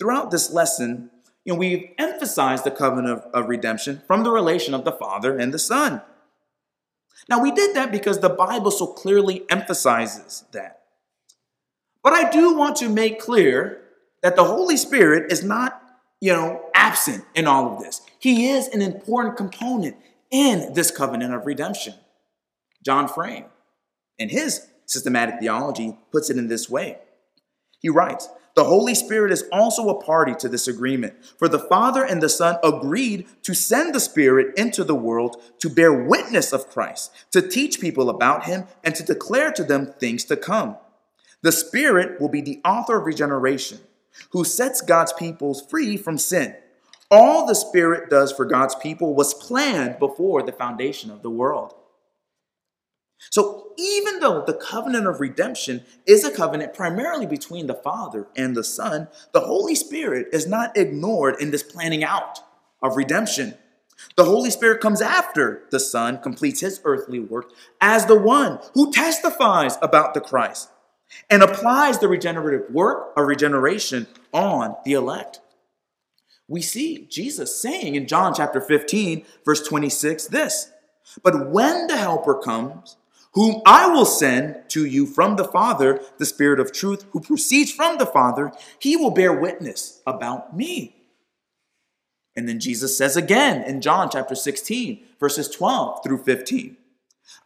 throughout 0.00 0.32
this 0.32 0.50
lesson, 0.50 1.12
you 1.44 1.52
know, 1.52 1.58
we've 1.60 1.90
emphasized 1.98 2.64
the 2.64 2.72
covenant 2.72 3.18
of, 3.18 3.44
of 3.44 3.48
redemption 3.48 4.02
from 4.08 4.24
the 4.24 4.32
relation 4.32 4.74
of 4.74 4.84
the 4.84 4.90
Father 4.90 5.38
and 5.38 5.54
the 5.54 5.58
Son. 5.60 6.02
Now, 7.28 7.40
we 7.40 7.52
did 7.52 7.76
that 7.76 7.92
because 7.92 8.20
the 8.20 8.28
Bible 8.28 8.70
so 8.70 8.86
clearly 8.86 9.44
emphasizes 9.50 10.44
that. 10.52 10.80
But 12.02 12.12
I 12.14 12.30
do 12.30 12.56
want 12.56 12.76
to 12.76 12.88
make 12.88 13.20
clear 13.20 13.82
that 14.22 14.36
the 14.36 14.44
Holy 14.44 14.76
Spirit 14.76 15.30
is 15.30 15.44
not, 15.44 15.80
you 16.20 16.32
know, 16.32 16.62
absent 16.74 17.24
in 17.34 17.46
all 17.46 17.74
of 17.74 17.82
this. 17.82 18.00
He 18.18 18.48
is 18.48 18.68
an 18.68 18.82
important 18.82 19.36
component 19.36 19.96
in 20.30 20.72
this 20.74 20.90
covenant 20.90 21.34
of 21.34 21.46
redemption. 21.46 21.94
John 22.84 23.08
Frame, 23.08 23.44
in 24.18 24.28
his 24.28 24.66
systematic 24.86 25.40
theology, 25.40 25.96
puts 26.10 26.30
it 26.30 26.36
in 26.36 26.48
this 26.48 26.68
way. 26.68 26.98
He 27.80 27.88
writes, 27.88 28.28
the 28.56 28.64
Holy 28.64 28.94
Spirit 28.94 29.32
is 29.32 29.44
also 29.52 29.88
a 29.88 30.02
party 30.02 30.34
to 30.36 30.48
this 30.48 30.66
agreement, 30.66 31.14
for 31.38 31.48
the 31.48 31.58
Father 31.58 32.04
and 32.04 32.22
the 32.22 32.28
Son 32.28 32.56
agreed 32.64 33.26
to 33.42 33.54
send 33.54 33.94
the 33.94 34.00
Spirit 34.00 34.58
into 34.58 34.84
the 34.84 34.94
world 34.94 35.40
to 35.60 35.70
bear 35.70 35.92
witness 35.92 36.52
of 36.52 36.68
Christ, 36.68 37.12
to 37.30 37.42
teach 37.42 37.80
people 37.80 38.10
about 38.10 38.44
him, 38.44 38.64
and 38.82 38.94
to 38.96 39.04
declare 39.04 39.52
to 39.52 39.64
them 39.64 39.86
things 39.86 40.24
to 40.24 40.36
come. 40.36 40.76
The 41.42 41.52
Spirit 41.52 42.20
will 42.20 42.28
be 42.28 42.42
the 42.42 42.60
author 42.64 42.98
of 42.98 43.06
regeneration, 43.06 43.78
who 44.30 44.44
sets 44.44 44.80
God's 44.80 45.12
people 45.12 45.54
free 45.54 45.96
from 45.96 46.18
sin. 46.18 46.56
All 47.10 47.46
the 47.46 47.54
Spirit 47.54 48.10
does 48.10 48.32
for 48.32 48.44
God's 48.44 48.74
people 48.74 49.14
was 49.14 49.34
planned 49.34 49.98
before 49.98 50.42
the 50.42 50.52
foundation 50.52 51.10
of 51.10 51.22
the 51.22 51.30
world. 51.30 51.74
So, 53.28 53.72
even 53.76 54.20
though 54.20 54.42
the 54.44 54.54
covenant 54.54 55.06
of 55.06 55.20
redemption 55.20 55.84
is 56.06 56.24
a 56.24 56.30
covenant 56.30 56.74
primarily 56.74 57.26
between 57.26 57.66
the 57.66 57.74
Father 57.74 58.26
and 58.34 58.56
the 58.56 58.64
Son, 58.64 59.08
the 59.32 59.40
Holy 59.40 59.74
Spirit 59.74 60.28
is 60.32 60.46
not 60.46 60.76
ignored 60.76 61.36
in 61.40 61.50
this 61.50 61.62
planning 61.62 62.02
out 62.02 62.40
of 62.82 62.96
redemption. 62.96 63.54
The 64.16 64.24
Holy 64.24 64.50
Spirit 64.50 64.80
comes 64.80 65.02
after 65.02 65.64
the 65.70 65.80
Son 65.80 66.18
completes 66.18 66.60
his 66.60 66.80
earthly 66.84 67.20
work 67.20 67.52
as 67.80 68.06
the 68.06 68.18
one 68.18 68.58
who 68.74 68.90
testifies 68.90 69.76
about 69.82 70.14
the 70.14 70.20
Christ 70.20 70.70
and 71.28 71.42
applies 71.42 71.98
the 71.98 72.08
regenerative 72.08 72.72
work 72.72 73.12
of 73.16 73.26
regeneration 73.26 74.06
on 74.32 74.76
the 74.84 74.92
elect. 74.92 75.40
We 76.48 76.62
see 76.62 77.06
Jesus 77.08 77.60
saying 77.60 77.94
in 77.94 78.08
John 78.08 78.34
chapter 78.34 78.60
15, 78.60 79.24
verse 79.44 79.62
26, 79.62 80.28
this 80.28 80.70
But 81.22 81.50
when 81.50 81.86
the 81.86 81.96
Helper 81.96 82.34
comes, 82.34 82.96
whom 83.32 83.62
I 83.64 83.86
will 83.86 84.06
send 84.06 84.68
to 84.70 84.84
you 84.84 85.06
from 85.06 85.36
the 85.36 85.44
Father, 85.44 86.00
the 86.18 86.26
Spirit 86.26 86.60
of 86.60 86.72
truth, 86.72 87.04
who 87.10 87.20
proceeds 87.20 87.70
from 87.70 87.98
the 87.98 88.06
Father, 88.06 88.52
he 88.78 88.96
will 88.96 89.10
bear 89.10 89.32
witness 89.32 90.00
about 90.06 90.56
me. 90.56 90.96
And 92.36 92.48
then 92.48 92.60
Jesus 92.60 92.96
says 92.96 93.16
again 93.16 93.62
in 93.62 93.80
John 93.80 94.08
chapter 94.10 94.34
16, 94.34 95.04
verses 95.18 95.48
12 95.48 96.02
through 96.02 96.24
15 96.24 96.76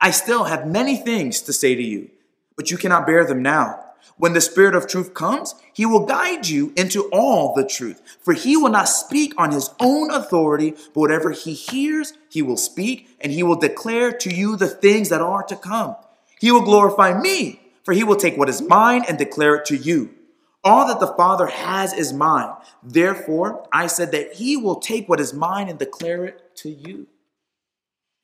I 0.00 0.10
still 0.10 0.44
have 0.44 0.66
many 0.66 0.96
things 0.96 1.42
to 1.42 1.52
say 1.52 1.74
to 1.74 1.82
you, 1.82 2.10
but 2.56 2.70
you 2.70 2.78
cannot 2.78 3.06
bear 3.06 3.24
them 3.24 3.42
now. 3.42 3.84
When 4.16 4.32
the 4.32 4.40
Spirit 4.40 4.74
of 4.74 4.86
truth 4.86 5.12
comes, 5.12 5.54
he 5.72 5.84
will 5.84 6.06
guide 6.06 6.46
you 6.46 6.72
into 6.76 7.08
all 7.12 7.54
the 7.54 7.66
truth. 7.66 8.00
For 8.20 8.32
he 8.32 8.56
will 8.56 8.70
not 8.70 8.88
speak 8.88 9.34
on 9.36 9.50
his 9.50 9.70
own 9.80 10.10
authority, 10.10 10.70
but 10.70 11.00
whatever 11.00 11.32
he 11.32 11.52
hears, 11.52 12.14
he 12.30 12.40
will 12.40 12.56
speak, 12.56 13.08
and 13.20 13.32
he 13.32 13.42
will 13.42 13.56
declare 13.56 14.12
to 14.12 14.32
you 14.32 14.56
the 14.56 14.68
things 14.68 15.08
that 15.08 15.20
are 15.20 15.42
to 15.44 15.56
come. 15.56 15.96
He 16.38 16.52
will 16.52 16.62
glorify 16.62 17.18
me, 17.18 17.60
for 17.82 17.92
he 17.92 18.04
will 18.04 18.16
take 18.16 18.36
what 18.36 18.48
is 18.48 18.62
mine 18.62 19.04
and 19.08 19.18
declare 19.18 19.56
it 19.56 19.64
to 19.66 19.76
you. 19.76 20.14
All 20.62 20.86
that 20.86 21.00
the 21.00 21.14
Father 21.14 21.46
has 21.46 21.92
is 21.92 22.12
mine. 22.12 22.54
Therefore, 22.82 23.66
I 23.72 23.88
said 23.88 24.12
that 24.12 24.34
he 24.34 24.56
will 24.56 24.76
take 24.76 25.08
what 25.08 25.20
is 25.20 25.34
mine 25.34 25.68
and 25.68 25.78
declare 25.78 26.24
it 26.24 26.56
to 26.56 26.70
you. 26.70 27.08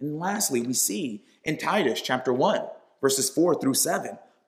And 0.01 0.19
lastly, 0.19 0.63
we 0.63 0.73
see 0.73 1.25
in 1.45 1.59
Titus 1.59 2.01
chapter 2.01 2.33
1, 2.33 2.63
verses 3.03 3.29
4 3.29 3.61
through 3.61 3.75
7 3.75 4.19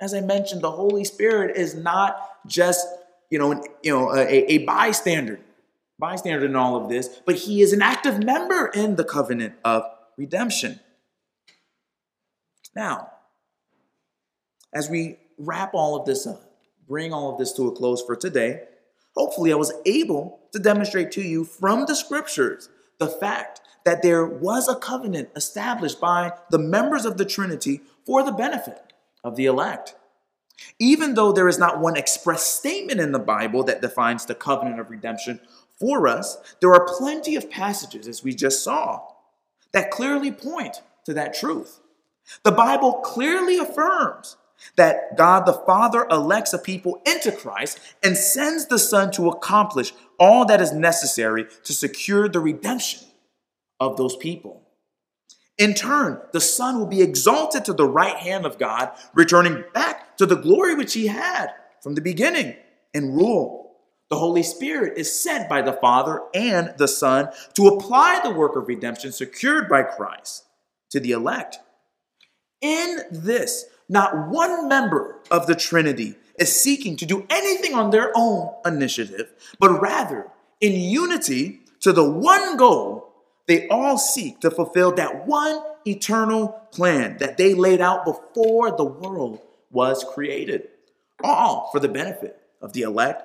as 0.00 0.14
I 0.14 0.20
mentioned, 0.20 0.62
the 0.62 0.70
Holy 0.70 1.04
Spirit 1.04 1.56
is 1.56 1.74
not 1.74 2.18
just 2.46 2.86
you 3.34 3.40
know, 3.40 3.64
you 3.82 3.90
know, 3.90 4.14
a, 4.14 4.52
a 4.52 4.58
bystander, 4.58 5.40
bystander 5.98 6.46
in 6.46 6.54
all 6.54 6.76
of 6.76 6.88
this, 6.88 7.20
but 7.26 7.34
he 7.34 7.62
is 7.62 7.72
an 7.72 7.82
active 7.82 8.22
member 8.22 8.68
in 8.68 8.94
the 8.94 9.02
covenant 9.02 9.54
of 9.64 9.82
redemption. 10.16 10.78
Now, 12.76 13.10
as 14.72 14.88
we 14.88 15.18
wrap 15.36 15.74
all 15.74 15.96
of 15.96 16.06
this 16.06 16.28
up, 16.28 16.42
bring 16.86 17.12
all 17.12 17.32
of 17.32 17.38
this 17.38 17.52
to 17.54 17.66
a 17.66 17.72
close 17.72 18.00
for 18.02 18.14
today, 18.14 18.62
hopefully 19.16 19.52
I 19.52 19.56
was 19.56 19.72
able 19.84 20.38
to 20.52 20.60
demonstrate 20.60 21.10
to 21.12 21.22
you 21.22 21.44
from 21.44 21.86
the 21.86 21.96
scriptures 21.96 22.68
the 23.00 23.08
fact 23.08 23.60
that 23.84 24.02
there 24.02 24.24
was 24.24 24.68
a 24.68 24.76
covenant 24.76 25.30
established 25.34 26.00
by 26.00 26.34
the 26.50 26.58
members 26.58 27.04
of 27.04 27.16
the 27.16 27.24
Trinity 27.24 27.80
for 28.06 28.22
the 28.22 28.30
benefit 28.30 28.93
of 29.24 29.36
the 29.36 29.46
elect. 29.46 29.96
Even 30.78 31.14
though 31.14 31.32
there 31.32 31.48
is 31.48 31.58
not 31.58 31.80
one 31.80 31.96
express 31.96 32.44
statement 32.44 33.00
in 33.00 33.12
the 33.12 33.18
Bible 33.18 33.64
that 33.64 33.82
defines 33.82 34.26
the 34.26 34.34
covenant 34.34 34.78
of 34.78 34.90
redemption 34.90 35.40
for 35.80 36.06
us, 36.06 36.36
there 36.60 36.72
are 36.72 36.86
plenty 36.86 37.34
of 37.34 37.50
passages, 37.50 38.06
as 38.06 38.22
we 38.22 38.34
just 38.34 38.62
saw, 38.62 39.02
that 39.72 39.90
clearly 39.90 40.30
point 40.30 40.82
to 41.04 41.14
that 41.14 41.34
truth. 41.34 41.80
The 42.44 42.52
Bible 42.52 42.94
clearly 42.94 43.58
affirms 43.58 44.36
that 44.76 45.16
God 45.16 45.44
the 45.44 45.52
Father 45.52 46.06
elects 46.10 46.52
a 46.52 46.58
people 46.58 47.02
into 47.04 47.32
Christ 47.32 47.80
and 48.02 48.16
sends 48.16 48.66
the 48.66 48.78
Son 48.78 49.10
to 49.12 49.28
accomplish 49.28 49.92
all 50.18 50.44
that 50.46 50.60
is 50.60 50.72
necessary 50.72 51.46
to 51.64 51.72
secure 51.72 52.28
the 52.28 52.40
redemption 52.40 53.00
of 53.80 53.96
those 53.96 54.16
people. 54.16 54.63
In 55.56 55.74
turn, 55.74 56.20
the 56.32 56.40
Son 56.40 56.78
will 56.78 56.86
be 56.86 57.02
exalted 57.02 57.64
to 57.64 57.72
the 57.72 57.86
right 57.86 58.16
hand 58.16 58.44
of 58.44 58.58
God, 58.58 58.90
returning 59.14 59.64
back 59.72 60.16
to 60.16 60.26
the 60.26 60.36
glory 60.36 60.74
which 60.74 60.94
he 60.94 61.06
had 61.06 61.48
from 61.80 61.94
the 61.94 62.00
beginning 62.00 62.56
and 62.92 63.16
rule. 63.16 63.72
The 64.10 64.18
Holy 64.18 64.42
Spirit 64.42 64.98
is 64.98 65.18
sent 65.18 65.48
by 65.48 65.62
the 65.62 65.72
Father 65.72 66.22
and 66.34 66.74
the 66.76 66.88
Son 66.88 67.28
to 67.54 67.68
apply 67.68 68.20
the 68.22 68.30
work 68.30 68.56
of 68.56 68.68
redemption 68.68 69.12
secured 69.12 69.68
by 69.68 69.82
Christ 69.82 70.44
to 70.90 71.00
the 71.00 71.12
elect. 71.12 71.58
In 72.60 73.00
this, 73.10 73.66
not 73.88 74.28
one 74.28 74.68
member 74.68 75.20
of 75.30 75.46
the 75.46 75.54
Trinity 75.54 76.16
is 76.38 76.54
seeking 76.54 76.96
to 76.96 77.06
do 77.06 77.26
anything 77.30 77.74
on 77.74 77.90
their 77.90 78.10
own 78.16 78.52
initiative, 78.64 79.32
but 79.60 79.80
rather 79.80 80.28
in 80.60 80.72
unity 80.72 81.60
to 81.80 81.92
the 81.92 82.08
one 82.08 82.56
goal 82.56 83.13
they 83.46 83.68
all 83.68 83.98
seek 83.98 84.40
to 84.40 84.50
fulfill 84.50 84.92
that 84.92 85.26
one 85.26 85.62
eternal 85.86 86.48
plan 86.72 87.18
that 87.18 87.36
they 87.36 87.54
laid 87.54 87.80
out 87.80 88.04
before 88.04 88.76
the 88.76 88.84
world 88.84 89.40
was 89.70 90.04
created. 90.14 90.68
all 91.22 91.70
for 91.70 91.78
the 91.78 91.88
benefit 91.88 92.38
of 92.60 92.72
the 92.72 92.82
elect, 92.82 93.22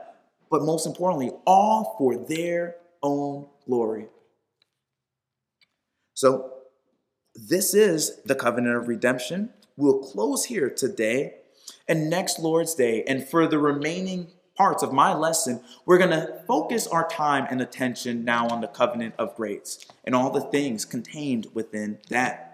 but 0.50 0.62
most 0.62 0.86
importantly, 0.86 1.32
all 1.46 1.96
for 1.98 2.16
their 2.16 2.76
own 3.02 3.48
glory. 3.66 4.08
So, 6.14 6.54
this 7.34 7.74
is 7.74 8.22
the 8.26 8.36
covenant 8.36 8.76
of 8.76 8.88
redemption. 8.88 9.50
We'll 9.76 10.00
close 10.00 10.46
here 10.46 10.70
today 10.70 11.36
and 11.88 12.10
next 12.10 12.40
Lord's 12.40 12.76
Day. 12.76 13.04
And 13.08 13.28
for 13.28 13.48
the 13.48 13.58
remaining 13.58 14.28
parts 14.60 14.84
of 14.84 14.91
my 14.91 15.13
lesson, 15.13 15.62
we're 15.86 15.98
going 15.98 16.10
to 16.10 16.43
focus 16.45 16.86
our 16.86 17.08
time 17.08 17.48
and 17.50 17.62
attention 17.62 18.26
now 18.26 18.45
on 18.50 18.60
the 18.60 18.67
covenant 18.67 19.15
of 19.17 19.34
grace 19.38 19.86
and 20.04 20.13
all 20.13 20.30
the 20.32 20.41
things 20.41 20.84
contained 20.84 21.48
within 21.54 21.98
that. 22.10 22.49